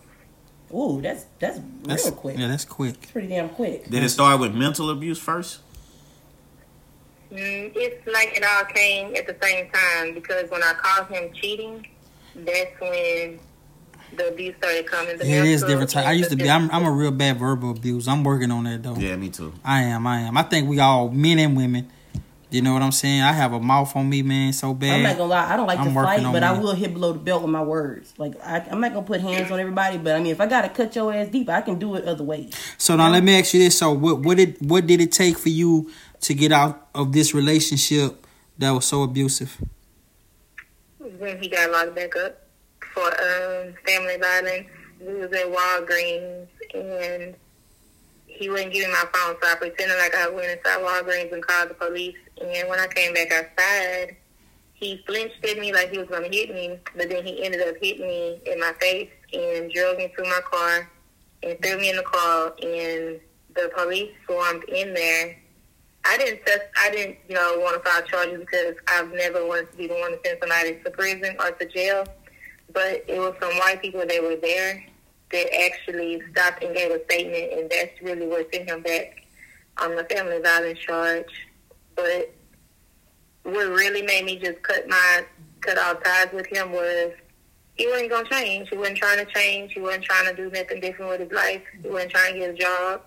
[0.74, 2.38] Ooh, that's that's That's real quick.
[2.38, 2.96] Yeah, that's quick.
[3.02, 3.90] It's pretty damn quick.
[3.90, 5.60] Did it start with mental abuse first?
[7.32, 11.32] Mm, it's like it all came at the same time because when I called him
[11.34, 11.86] cheating,
[12.36, 13.40] that's when
[14.16, 15.18] the abuse started coming.
[15.18, 16.08] The Yeah, it is different type.
[16.08, 16.50] I used to be.
[16.50, 18.08] I'm, I'm a real bad verbal abuse.
[18.08, 18.96] I'm working on that though.
[18.96, 19.54] Yeah, me too.
[19.64, 20.08] I am.
[20.08, 20.38] I am.
[20.38, 21.92] I think we all men and women.
[22.54, 23.22] You know what I'm saying?
[23.22, 24.96] I have a mouth on me, man, so bad.
[24.96, 25.54] I'm not gonna lie.
[25.54, 27.52] I don't like I'm to fight, on but I will hit below the belt with
[27.52, 28.14] my words.
[28.18, 30.70] Like I, I'm not gonna put hands on everybody, but I mean, if I gotta
[30.70, 32.54] cut your ass deep, I can do it other ways.
[32.78, 35.38] So now let me ask you this: So what what did what did it take
[35.38, 35.90] for you
[36.22, 38.26] to get out of this relationship
[38.58, 39.58] that was so abusive?
[41.24, 42.42] when he got locked back up
[42.94, 44.68] for um, family violence.
[45.00, 47.36] We was at Walgreens and
[48.28, 51.46] he wouldn't give me my phone, so I pretended like I went inside Walgreens and
[51.46, 52.16] called the police.
[52.42, 54.16] And when I came back outside,
[54.74, 57.62] he flinched at me like he was going to hit me, but then he ended
[57.68, 60.90] up hitting me in my face and drove me to my car
[61.44, 62.54] and threw me in the car.
[62.62, 63.20] And
[63.56, 65.38] the police swarmed in there.
[66.06, 69.72] I didn't test, I didn't, you know, want to file charges because I've never wanted
[69.72, 72.06] to be the one to send somebody to prison or to jail.
[72.74, 74.84] But it was some white people that were there
[75.32, 79.26] that actually stopped and gave a statement, and that's really what sent him back
[79.78, 81.48] on the family violence charge.
[81.96, 82.34] But
[83.44, 85.26] what really made me just cut my
[85.62, 87.12] cut off ties with him was
[87.76, 88.70] he wasn't gonna change.
[88.70, 89.74] He wasn't trying to change.
[89.74, 91.62] He wasn't trying to do nothing different with his life.
[91.82, 93.02] He wasn't trying to get a job.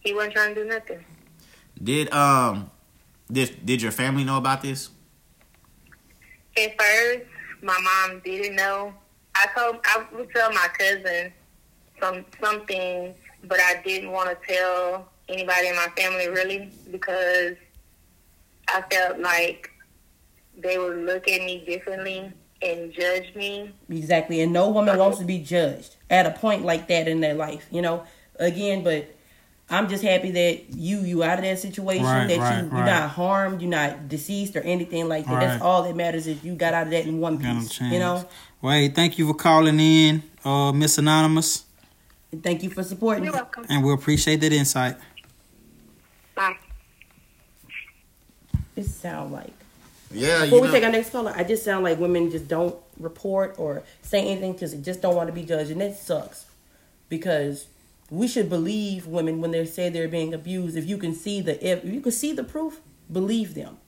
[0.00, 1.04] He wasn't trying to do nothing.
[1.82, 2.70] Did um,
[3.30, 4.90] did did your family know about this?
[6.56, 7.26] At first,
[7.62, 8.94] my mom didn't know.
[9.34, 11.32] I told I would tell my cousin
[12.00, 17.56] some something, but I didn't want to tell anybody in my family really because
[18.68, 19.70] I felt like
[20.56, 23.72] they would look at me differently and judge me.
[23.88, 27.34] Exactly, and no woman wants to be judged at a point like that in their
[27.34, 27.66] life.
[27.70, 28.04] You know,
[28.38, 29.14] again, but
[29.68, 32.04] I'm just happy that you you out of that situation.
[32.04, 32.76] Right, that right, you right.
[32.78, 35.40] you're not harmed, you're not deceased or anything like that.
[35.40, 37.80] That's all that matters is you got out of that in one piece.
[37.80, 38.28] You know,
[38.62, 41.64] Well, hey, thank you for calling in, uh, Miss Anonymous,
[42.32, 43.24] And thank you for supporting.
[43.24, 43.66] You're welcome.
[43.68, 44.96] and we appreciate that insight.
[46.34, 46.56] Bye.
[48.76, 49.52] It sound like.
[50.12, 52.46] Yeah, Before you we know, take our next caller, I just sound like women just
[52.46, 55.96] don't report or say anything because they just don't want to be judged, and that
[55.96, 56.46] sucks.
[57.08, 57.66] Because
[58.10, 60.76] we should believe women when they say they're being abused.
[60.76, 62.80] If you can see the if you can see the proof,
[63.12, 63.78] believe them.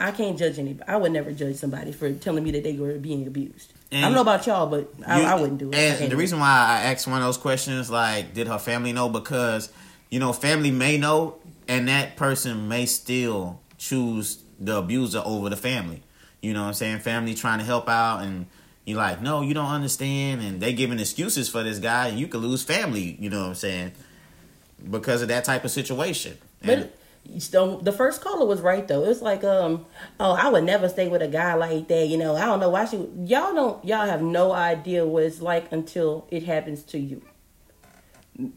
[0.00, 0.88] I can't judge anybody.
[0.88, 3.72] I would never judge somebody for telling me that they were being abused.
[3.90, 5.74] I don't know about y'all, but I, You- I wouldn't do it.
[6.00, 9.08] And the reason why I asked one of those questions, like, did her family know?
[9.08, 9.70] Because
[10.08, 15.56] you know, family may know, and that person may still choose the abuser over the
[15.56, 16.02] family.
[16.42, 16.98] You know what I'm saying?
[17.00, 18.46] Family trying to help out, and
[18.84, 22.28] you're like, no, you don't understand, and they giving excuses for this guy, and you
[22.28, 23.16] could lose family.
[23.18, 23.92] You know what I'm saying?
[24.90, 26.38] Because of that type of situation.
[26.62, 29.04] And But So the first caller was right though.
[29.04, 29.86] It was like, um,
[30.20, 32.06] oh, I would never stay with a guy like that.
[32.06, 32.96] You know, I don't know why she.
[32.96, 33.84] Y'all don't.
[33.84, 37.22] Y'all have no idea what it's like until it happens to you.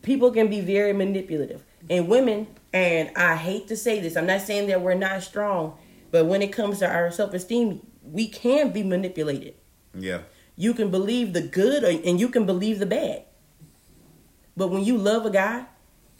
[0.04, 2.48] People can be very manipulative, and women.
[2.74, 4.16] And I hate to say this.
[4.16, 5.78] I'm not saying that we're not strong,
[6.12, 9.56] but when it comes to our self esteem, we can be manipulated.
[9.94, 10.20] Yeah.
[10.56, 13.24] You can believe the good, or, and you can believe the bad.
[14.56, 15.66] But when you love a guy,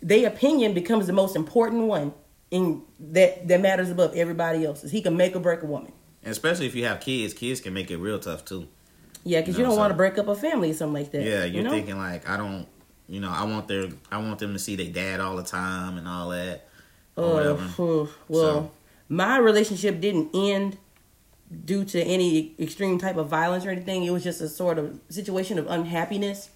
[0.02, 2.14] their opinion becomes the most important one
[2.50, 4.92] in that that matters above everybody else's.
[4.92, 5.92] He can make or break a woman.
[6.24, 8.68] And especially if you have kids, kids can make it real tough too.
[9.24, 11.12] Yeah, because you No, don't so- want to break up a family or something like
[11.12, 11.24] that.
[11.24, 11.70] Yeah, you're you know?
[11.72, 12.68] thinking like I don't,
[13.12, 15.98] you know, I want their, I want them to see their dad all the time
[15.98, 16.68] and all that.
[17.18, 18.72] Or Uh, well, So-
[19.10, 20.78] my relationship didn't end
[21.66, 24.06] due to any extreme type of violence or anything.
[24.06, 26.50] It was just a sort of situation of unhappiness.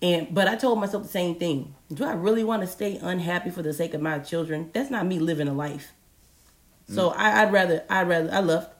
[0.00, 1.74] And but I told myself the same thing.
[1.92, 4.70] Do I really want to stay unhappy for the sake of my children?
[4.72, 5.92] That's not me living a life.
[6.88, 8.70] So I, I'd rather I'd rather I left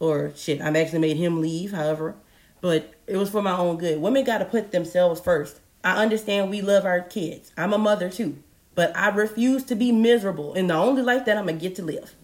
[0.00, 0.60] or shit.
[0.60, 1.70] I'm actually made him leave.
[1.70, 2.16] However,
[2.60, 4.00] but it was for my own good.
[4.02, 5.60] Women got to put themselves first.
[5.84, 7.52] I understand we love our kids.
[7.56, 8.36] I'm a mother too,
[8.74, 11.82] but I refuse to be miserable in the only life that I'm gonna get to
[11.82, 12.14] live.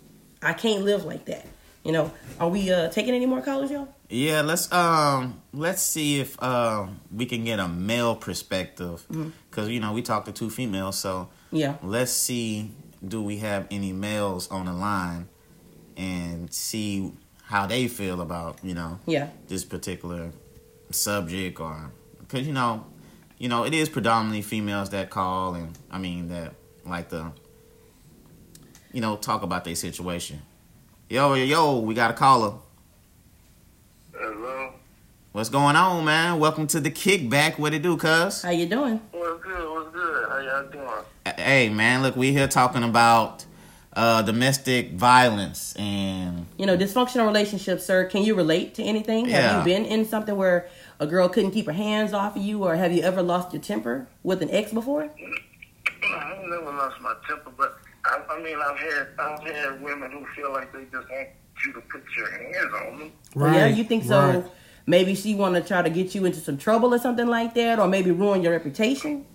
[0.42, 1.46] I can't live like that.
[1.84, 3.88] You know, are we uh taking any more callers, y'all?
[4.08, 9.04] Yeah, let's um let's see if um we can get a male perspective
[9.50, 11.74] because you know we talked to two females, so Yeah.
[11.82, 12.70] let's see
[13.06, 15.28] do we have any males on the line
[15.96, 17.12] and see
[17.44, 19.28] how they feel about you know Yeah.
[19.48, 20.32] this particular
[20.90, 21.90] subject or
[22.20, 22.84] because you know
[23.38, 27.32] you know it is predominantly females that call and I mean that like the
[28.92, 30.42] you know talk about their situation.
[31.08, 32.54] Yo yo yo, we got a caller.
[34.12, 34.72] Hello.
[35.32, 36.40] What's going on, man?
[36.40, 37.58] Welcome to the KikBack.
[37.58, 38.42] What it do, cuz?
[38.42, 39.00] How you doing?
[39.12, 39.70] What's good?
[39.70, 40.28] What's good?
[40.28, 41.36] How y'all doing?
[41.36, 43.44] Hey, man, look, we here talking about
[43.92, 48.06] uh, domestic violence and You know, dysfunctional relationships, sir.
[48.06, 49.28] Can you relate to anything?
[49.28, 49.40] Yeah.
[49.40, 50.68] Have you been in something where
[51.00, 53.62] a girl couldn't keep her hands off of you, or have you ever lost your
[53.62, 55.02] temper with an ex before?
[55.04, 60.10] I ain't never lost my temper, but I, I mean, I've had I've had women
[60.10, 61.28] who feel like they just want
[61.64, 63.12] you to put your hands on them.
[63.34, 64.20] Well, yeah, you think so?
[64.20, 64.44] right.
[64.86, 67.78] Maybe she want to try to get you into some trouble or something like that,
[67.78, 69.26] or maybe ruin your reputation.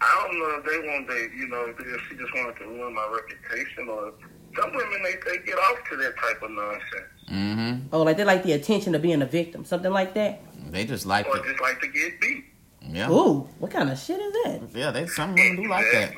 [0.00, 2.94] I don't know if they want they, you know, if she just wanted to ruin
[2.94, 4.12] my reputation, or
[4.56, 6.82] some women they they get off to that type of nonsense,
[7.30, 7.86] mm-hmm.
[7.92, 10.42] Oh, like they like the attention of being a victim, something like that.
[10.70, 11.44] They just like or it.
[11.44, 12.44] just like to get beat.
[12.82, 13.10] Yeah.
[13.10, 14.60] Ooh, what kind of shit is that?
[14.74, 16.14] Yeah, they some women do like that.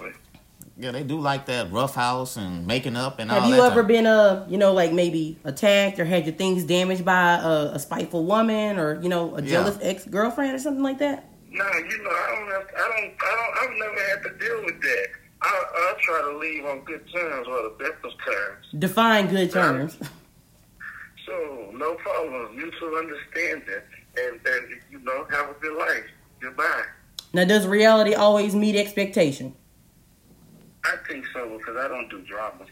[0.78, 3.46] Yeah, they do like that rough house and making up and all that.
[3.48, 6.64] Have you ever type- been uh, you know, like maybe attacked or had your things
[6.64, 9.48] damaged by a, a spiteful woman or you know a Yeah.
[9.50, 11.24] jealous ex girlfriend or something like that?
[11.50, 14.64] Nah, you know, I don't have, I don't, I don't, I've never had to deal
[14.64, 15.06] with that.
[15.42, 18.66] I, I try to leave on good terms or the best of terms.
[18.78, 19.98] Define good terms.
[21.26, 22.56] So, no problem.
[22.56, 23.82] Mutual understanding.
[24.16, 26.04] And, and, you know, have a good life.
[26.40, 26.84] Goodbye.
[27.32, 29.54] Now, does reality always meet expectation?
[30.84, 32.64] I think so because I don't do drama.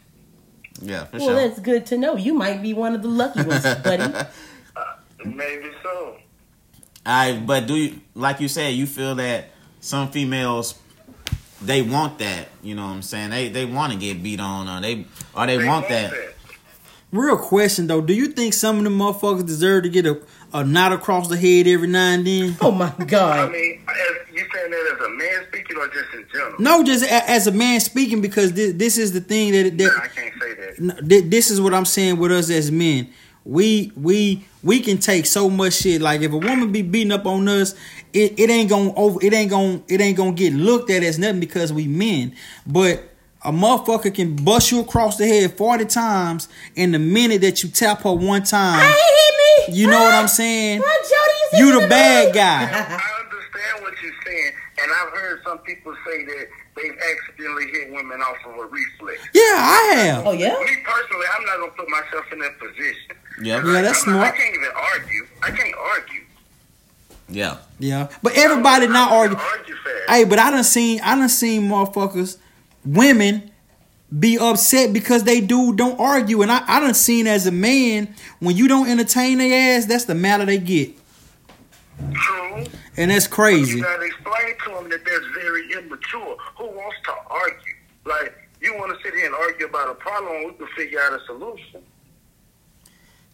[0.81, 1.35] Yeah, for Well, sure.
[1.35, 2.17] that's good to know.
[2.17, 4.03] You might be one of the lucky ones, buddy.
[4.03, 4.27] Uh,
[5.25, 6.17] maybe so.
[7.05, 9.47] I but do you like you said you feel that
[9.81, 10.79] some females
[11.63, 14.69] they want that you know what I'm saying they they want to get beat on
[14.69, 16.13] or they or they, want, that.
[17.11, 20.21] Real question though, do you think some of the motherfuckers deserve to get a,
[20.53, 22.57] a knot across the head every now and then?
[22.61, 23.49] Oh my god!
[23.49, 26.55] I mean, as, you saying that as a man speaking or just in general?
[26.59, 29.85] No, just a, as a man speaking because this, this is the thing that Nah,
[29.85, 30.79] that I can't say that.
[30.81, 33.13] No, thi- this is what I'm saying with us as men.
[33.45, 36.01] We we we can take so much shit.
[36.03, 37.75] Like if a woman be beating up on us,
[38.13, 39.19] it, it ain't gonna over.
[39.25, 42.35] It ain't gonna it ain't gonna get looked at as nothing because we men.
[42.67, 43.05] But
[43.45, 47.69] a motherfucker can bust you across the head forty times in the minute that you
[47.71, 48.81] tap her one time.
[48.81, 49.38] hit me.
[49.73, 50.81] You know what I'm saying?
[50.81, 52.65] Run, Jody, You the bad guy.
[52.99, 54.53] I understand what you're saying,
[54.83, 59.21] and I've heard some people say that they've accidentally hit women off of a reflex.
[59.35, 60.27] Yeah, I have.
[60.27, 60.51] Oh yeah.
[60.61, 63.17] Me personally, I'm not gonna put myself in that position.
[63.43, 63.65] Yeah.
[63.65, 64.35] Yeah, that's I'm not- smart.
[64.35, 65.27] I can't even argue.
[65.43, 66.21] I can't argue.
[67.29, 67.59] Yeah.
[67.79, 69.37] Yeah, but everybody not I argue.
[69.37, 70.11] don't argue fast.
[70.11, 72.39] Hey, but I done seen I done seen motherfuckers,
[72.85, 73.51] women
[74.17, 76.43] be upset because they do don't argue.
[76.43, 80.05] And I, I done seen as a man, when you don't entertain their ass, that's
[80.05, 80.93] the matter they get.
[82.15, 82.65] True.
[82.97, 83.79] And that's crazy.
[83.79, 83.97] You crazy.
[83.97, 86.37] gotta explain to them that that's very immature.
[86.59, 87.75] Who wants to argue?
[88.05, 91.13] Like you want to sit here and argue about a problem, we can figure out
[91.13, 91.83] a solution.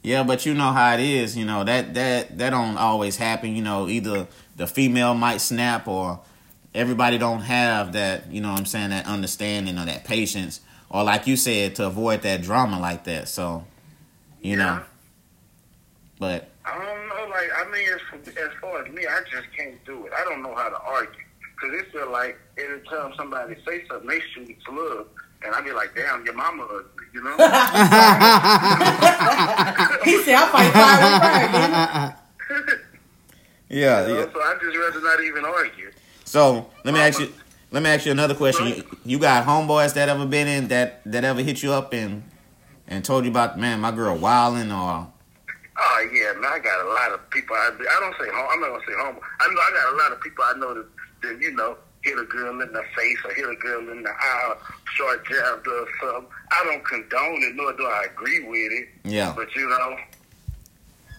[0.03, 1.37] Yeah, but you know how it is.
[1.37, 3.57] You know that that that don't always happen.
[3.57, 6.21] You know, either the female might snap, or
[6.75, 8.31] everybody don't have that.
[8.31, 10.61] You know, what I'm saying that understanding or that patience,
[10.95, 13.29] or like you said, to avoid that drama like that.
[13.29, 13.65] So,
[14.41, 14.81] you know,
[16.21, 17.27] but I don't know.
[17.29, 20.13] Like, I mean, as, as far as me, I just can't do it.
[20.17, 21.25] I don't know how to argue
[21.57, 25.09] because it's feel like every time somebody say something, they shoot its love,
[25.45, 27.37] and I be like, "Damn, your mama ugly," you know?
[30.05, 31.21] He said, "I'll fight fire with
[31.91, 32.17] fire."
[33.69, 34.33] yeah, You know, yeah.
[34.33, 35.91] So I just rather not even argue.
[36.25, 37.33] So let me ask you.
[37.75, 38.69] Let me ask you another question.
[38.69, 42.23] You, you got homeboys that ever been in that that ever hit you up and
[42.87, 45.09] and told you about man, my girl wilding or
[45.77, 47.57] Oh yeah, man, I got a lot of people.
[47.57, 48.47] I, I don't say home.
[48.53, 49.17] I'm not gonna say home.
[49.41, 50.87] I know I got a lot of people I know that,
[51.23, 54.11] that you know hit a girl in the face or hit a girl in the
[54.11, 54.55] eye,
[54.95, 56.31] short jab does something.
[56.53, 58.89] I don't condone it, nor do I agree with it.
[59.03, 59.97] yeah, But you know,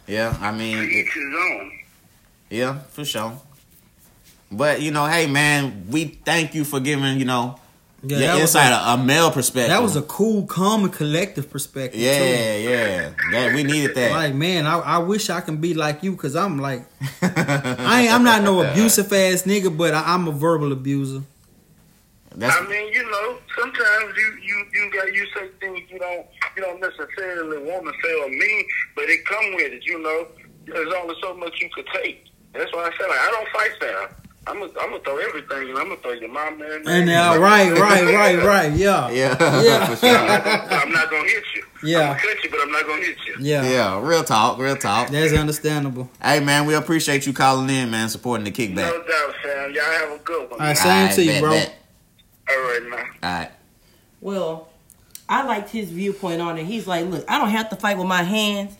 [0.08, 0.38] yeah.
[0.40, 1.72] I mean, it- each his own.
[2.50, 3.42] yeah, for sure.
[4.58, 7.60] But you know, hey man, we thank you for giving you know
[8.04, 9.70] Yeah, your that insight a- a, a male perspective.
[9.70, 12.00] That was a cool, calm, and collective perspective.
[12.00, 12.06] too.
[12.06, 13.12] yeah, yeah.
[13.32, 14.12] That we needed that.
[14.12, 16.86] Like man, I, I wish I can be like you because I'm like
[17.22, 21.22] I ain't, I'm not no abusive ass nigga, but I, I'm a verbal abuser.
[22.38, 26.26] That's I mean, you know, sometimes you you you got you say things you don't
[26.56, 29.86] you don't necessarily want to say or mean, but it come with it.
[29.86, 30.28] You know,
[30.66, 32.26] there's only so much you could take.
[32.54, 34.16] That's why I said like I don't fight fair.
[34.48, 35.70] I'm gonna I'm throw everything.
[35.70, 36.96] and I'm gonna throw your mama in there.
[36.98, 39.86] And now, right, right, right, right, yeah, yeah, Yeah.
[39.90, 40.10] for sure.
[40.18, 41.64] I'm not gonna hit you.
[41.84, 42.00] Yeah.
[42.02, 43.36] I'm gonna cut you, but I'm not gonna hit you.
[43.40, 45.10] yeah, Yeah, real talk, real talk.
[45.10, 46.10] That's understandable.
[46.22, 48.76] Hey man, we appreciate you calling in, man, supporting the KikBack.
[48.76, 49.74] No doubt, fam.
[49.74, 50.60] Y'all have a good one.
[50.60, 51.52] All right, same to you, bro.
[51.52, 51.76] bet.
[52.50, 53.06] All right, man.
[53.24, 53.52] All right.
[54.22, 54.70] Well,
[55.28, 56.66] I liked his viewpoint on it.
[56.66, 58.76] He's like, look, I don't have to fight with my hands.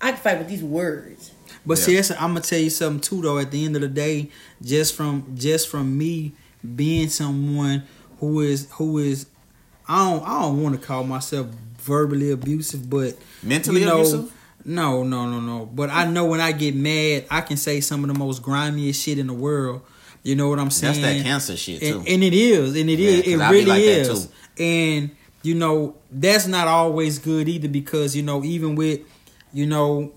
[0.00, 1.30] I can fight with these words.
[1.66, 2.02] But see, Yeah.
[2.20, 3.38] I'm gonna tell you something too, though.
[3.38, 4.30] At the end of the day,
[4.62, 6.32] just from just from me
[6.74, 7.82] being someone
[8.20, 9.26] who is who is,
[9.88, 11.48] I don't I don't want to call myself
[11.80, 14.32] verbally abusive, but Mentally you know, abusive?
[14.64, 15.66] No, no, no, no.
[15.66, 19.00] But I know when I get mad, I can say some of the most grimiest
[19.02, 19.82] shit in the world.
[20.24, 21.00] You know what I'm saying?
[21.00, 21.98] That's that cancer shit too.
[21.98, 24.28] and, and it is, and it Yeah, is, it I really like is.
[24.58, 25.10] And
[25.42, 29.00] you know that's not always good either because you know even with
[29.52, 30.12] you know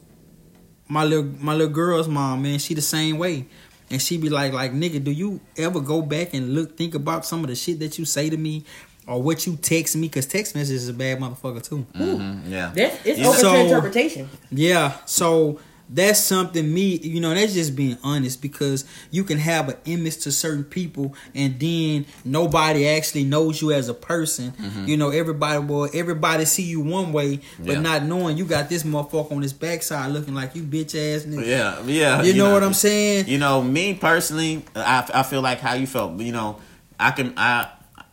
[0.90, 3.46] my little my little girl's mom, man, she the same way.
[3.92, 7.26] And she be like, like, nigga, do you ever go back and look, think about
[7.26, 8.64] some of the shit that you say to me
[9.08, 10.10] or what you text me?
[10.10, 11.88] Cause text messages is a bad motherfucker too.
[11.96, 12.72] Mhm, yeah.
[12.76, 14.30] That's it's You open know- to interpretation.
[14.52, 15.60] Yeah, so
[15.92, 20.18] that's something me, you know, that's just being honest because you can have an image
[20.20, 24.52] to certain people and then nobody actually knows you as a person.
[24.52, 24.86] Mm-hmm.
[24.86, 27.80] You know, everybody will everybody see you one way, but Yeah.
[27.80, 31.46] not knowing you got this motherfucker on his backside looking like you bitch ass nigga.
[31.46, 32.22] Yeah, yeah.
[32.22, 33.28] You, know, what I'm saying?
[33.28, 36.20] You know, me personally, I, I feel like how you felt.
[36.20, 36.60] You know,
[37.00, 37.68] I can I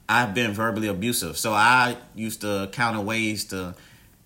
[0.09, 3.75] I've been verbally abusive, so I used to counter ways to,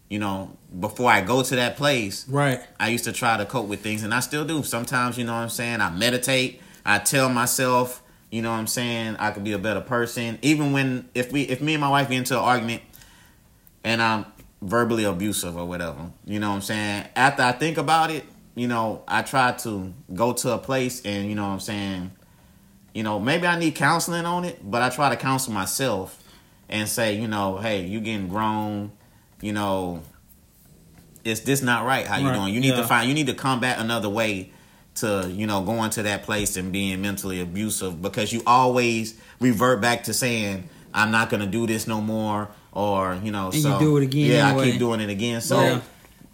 [0.08, 2.60] you know, before I go to that place, Right.
[2.78, 4.62] I used to try to cope with things, and I still do.
[4.62, 5.80] Sometimes, you know what I'm saying.
[5.80, 6.60] I meditate.
[6.84, 9.16] I tell myself, you know what I'm saying.
[9.18, 12.08] I could be a better person, even when if we if me and my wife
[12.08, 12.82] get into an argument,
[13.82, 14.26] and I'm
[14.62, 16.10] verbally abusive or whatever.
[16.24, 17.06] You know what I'm saying?
[17.16, 21.28] After I think about it, you know, I try to go to a place and
[21.28, 22.10] you know what I'm saying,
[22.94, 26.22] you know, maybe I need counseling on it, but I try to counsel myself
[26.68, 28.92] and say, you know, hey, you getting grown,
[29.40, 30.02] you know,
[31.24, 32.54] it's this not right how you Right, doing.
[32.54, 34.52] You need to find you need to combat another way
[34.96, 39.80] to, you know, going to that place and being mentally abusive because you always revert
[39.80, 43.62] back to saying, I'm not gonna do this no more or, you know, And you
[43.62, 45.40] so do it again Yeah, I keep doing it again.
[45.40, 45.80] So Yeah.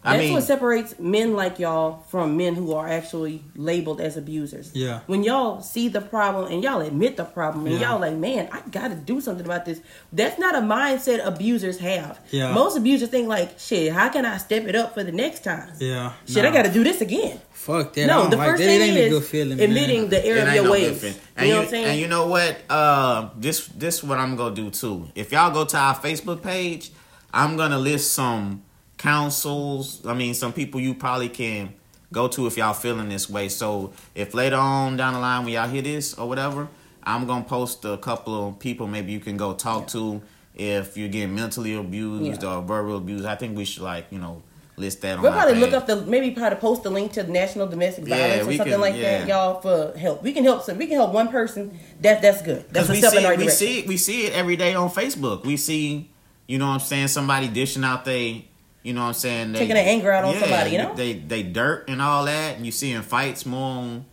[0.07, 4.17] I That's mean what separates men like y'all from men who are actually labeled as
[4.17, 4.71] abusers.
[4.73, 5.01] Yeah.
[5.07, 7.91] When y'all see the problem and y'all admit the problem and Yeah.
[7.91, 9.81] y'all like, man, I got to do something about this.
[10.13, 12.21] That's not a mindset abusers have.
[12.31, 12.53] Yeah.
[12.53, 15.73] Most abusers think like, shit, how can I step it up for the next time?
[15.81, 16.13] Yeah.
[16.27, 17.41] Shit, I got to do this again.
[17.51, 18.07] Fuck that.
[18.07, 18.67] No, don't the like first that.
[18.69, 19.61] thing it ain't is a good feeling.
[19.61, 20.11] admitting man.
[20.11, 20.89] the error It of ain't your no ways.
[20.91, 21.15] good fit.
[21.15, 21.85] You And know you, what I'm saying?
[21.87, 22.57] and you know what?
[22.71, 25.09] Uh, this this what I'm gonna do too.
[25.17, 26.93] If y'all go to our Facebook page,
[27.35, 28.63] I'm gonna list some
[28.99, 30.05] councils.
[30.07, 31.75] I mean, some people you probably can
[32.13, 33.49] go to if y'all feeling this way.
[33.49, 36.69] So if later on down the line when y'all hear this or whatever,
[37.03, 40.23] I'm gonna post a couple of people maybe you can go talk to
[40.55, 42.57] if you're getting mentally abused Yeah.
[42.57, 43.27] or verbal abused.
[43.27, 44.43] I think we should like you know
[44.77, 45.21] list that.
[45.21, 48.07] We'll our probably look up the maybe probably post a link to the National Domestic
[48.09, 49.19] Yeah, Violence or something can- like yeah.
[49.21, 50.23] that, y'all for help.
[50.23, 50.79] We can help some.
[50.79, 51.79] We can help one person.
[52.01, 52.65] That that's good.
[52.71, 53.67] That's a we step see, in the right we direction.
[53.67, 55.45] see it, we see it every day on Facebook.
[55.45, 56.11] We see,
[56.47, 58.47] you know what I'm saying, somebody dishing out they,
[58.87, 60.95] you know what I'm saying, they, Taking their anger out on somebody, you know?
[60.95, 64.05] They they dirt and all that, and you seeing fights more on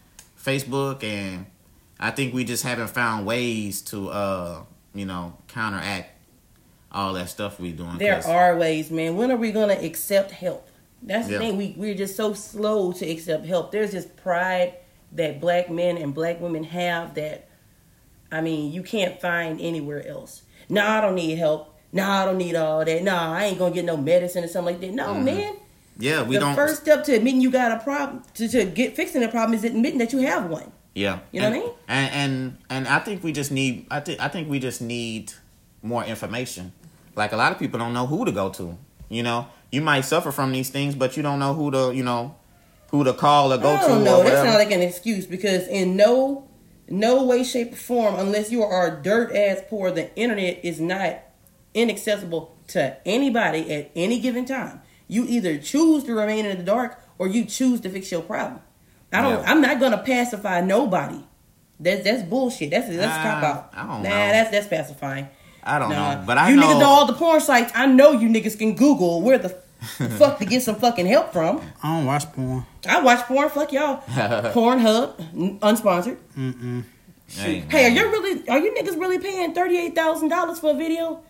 [0.43, 1.45] Facebook, and
[1.99, 4.63] I think we just haven't found ways to, uh,
[4.95, 6.09] you know, counteract
[6.91, 7.99] all that stuff we're doing.
[7.99, 9.15] There are ways, man.
[9.15, 10.67] When are we gonna accept help?
[11.03, 11.39] That's the Yeah.
[11.39, 11.57] thing.
[11.57, 13.71] We we're just so slow to accept help.
[13.71, 14.73] There's this pride
[15.11, 17.47] that black men and black women have that
[18.31, 20.41] I mean you can't find anywhere else.
[20.67, 21.72] No, I don't need help.
[21.93, 23.03] No, I don't need all that.
[23.03, 24.95] No, I ain't gonna get no medicine or something like that.
[24.95, 25.25] No, mm-hmm.
[25.25, 25.55] man.
[25.97, 26.55] yeah, we the don't.
[26.55, 29.63] first step to admitting you got a problem to, to get fixing the problem is
[29.63, 30.71] admitting that you have one.
[30.95, 31.75] Yeah, You know and, what I mean?
[31.87, 33.87] And and and I think we just need.
[33.89, 35.33] I think I think we just need
[35.81, 36.73] more information.
[37.15, 38.77] Like a lot of people don't know who to go to.
[39.09, 41.93] You know, you might suffer from these things, but you don't know who to.
[41.95, 42.35] You know,
[42.89, 44.03] who to call or go to.
[44.03, 44.23] know.
[44.23, 46.47] That's not like an excuse because in no
[46.89, 51.17] no way, shape, or form, unless you are dirt ass poor, the internet is not
[51.73, 54.81] inaccessible to anybody at any given time.
[55.07, 58.61] You either choose to remain in the dark or you choose to fix your problem.
[59.11, 59.41] I don't.
[59.43, 59.51] Yeah.
[59.51, 61.19] I'm not gonna pacify nobody.
[61.79, 62.71] That's that's bullshit.
[62.71, 63.69] That's that's Ah, cop out.
[63.73, 64.31] I don't nah, know.
[64.31, 65.27] that's that's pacifying.
[65.63, 66.15] I don't Nah.
[66.15, 66.63] know, but I you know.
[66.67, 67.71] niggas know all the porn sites.
[67.75, 69.49] I know you niggas can Google where the
[70.17, 71.61] fuck to get some fucking help from.
[71.83, 72.65] I don't watch porn.
[72.87, 73.49] I watch porn.
[73.49, 73.97] Fuck y'all.
[74.53, 76.17] Pornhub, n- unsponsored.
[77.27, 78.49] Hey, Hey, are you really?
[78.49, 81.21] Are you niggas really paying thirty eight thousand dollars for a video?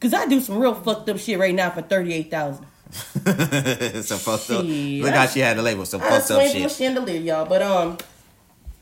[0.00, 2.66] Cause I do some real fucked up shit right now for thirty eight thousand.
[2.92, 4.64] some fucked up.
[4.64, 6.72] Shit, Look how she had to label some I fucked up swing from a shit.
[6.72, 7.46] chandelier, y'all.
[7.46, 7.98] But um,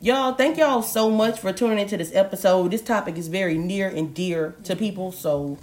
[0.01, 2.71] y'all, thank y'all so much for tuning into this episode.
[2.73, 5.13] This topic is very near and dear to people.
[5.13, 5.57] So,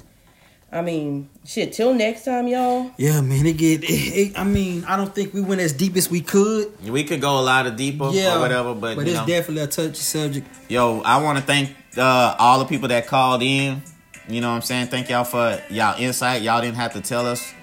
[0.71, 1.73] I mean, shit.
[1.73, 2.91] Till next time, y'all.
[2.97, 3.45] Yeah, man.
[3.45, 3.83] It get.
[3.83, 6.73] It, it, I mean, I don't think we went as deep as we could.
[6.89, 9.27] We could go a lot of deeper Yeah, or whatever, but, but you it's know,
[9.27, 10.47] definitely a touchy subject.
[10.69, 13.83] yo, I want to thank uh, all the people that called in.
[14.27, 14.87] You know what I'm saying?
[14.87, 16.41] Thank y'all for y'all insight.
[16.41, 17.53] Y'all didn't have to tell us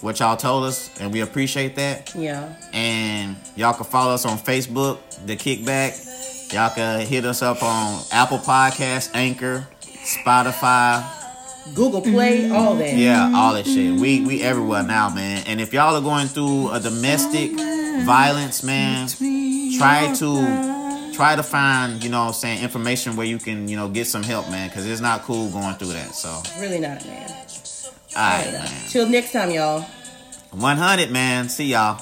[0.00, 2.14] what y'all told us, and we appreciate that.
[2.14, 2.54] Yeah.
[2.72, 6.52] And y'all can follow us on Facebook, The KikBack.
[6.52, 11.02] Y'all can hit us up on Apple Podcasts, Anchor, Spotify.
[11.74, 12.94] Google Play, all that.
[12.94, 13.98] Yeah, all that shit.
[13.98, 15.44] We we everywhere now, man.
[15.46, 17.52] And if y'all are going through a domestic
[18.04, 19.08] violence, man,
[19.78, 20.83] try to
[21.14, 24.50] try to find, you know, saying information where you can, you know, get some help,
[24.50, 26.14] man, because it's not cool going through that.
[26.14, 27.28] So, Really not, man.
[27.28, 27.86] right,
[28.16, 28.88] All right, man.
[28.88, 29.80] Till next time, y'all.
[30.50, 31.48] 100, man.
[31.48, 32.00] See y'all.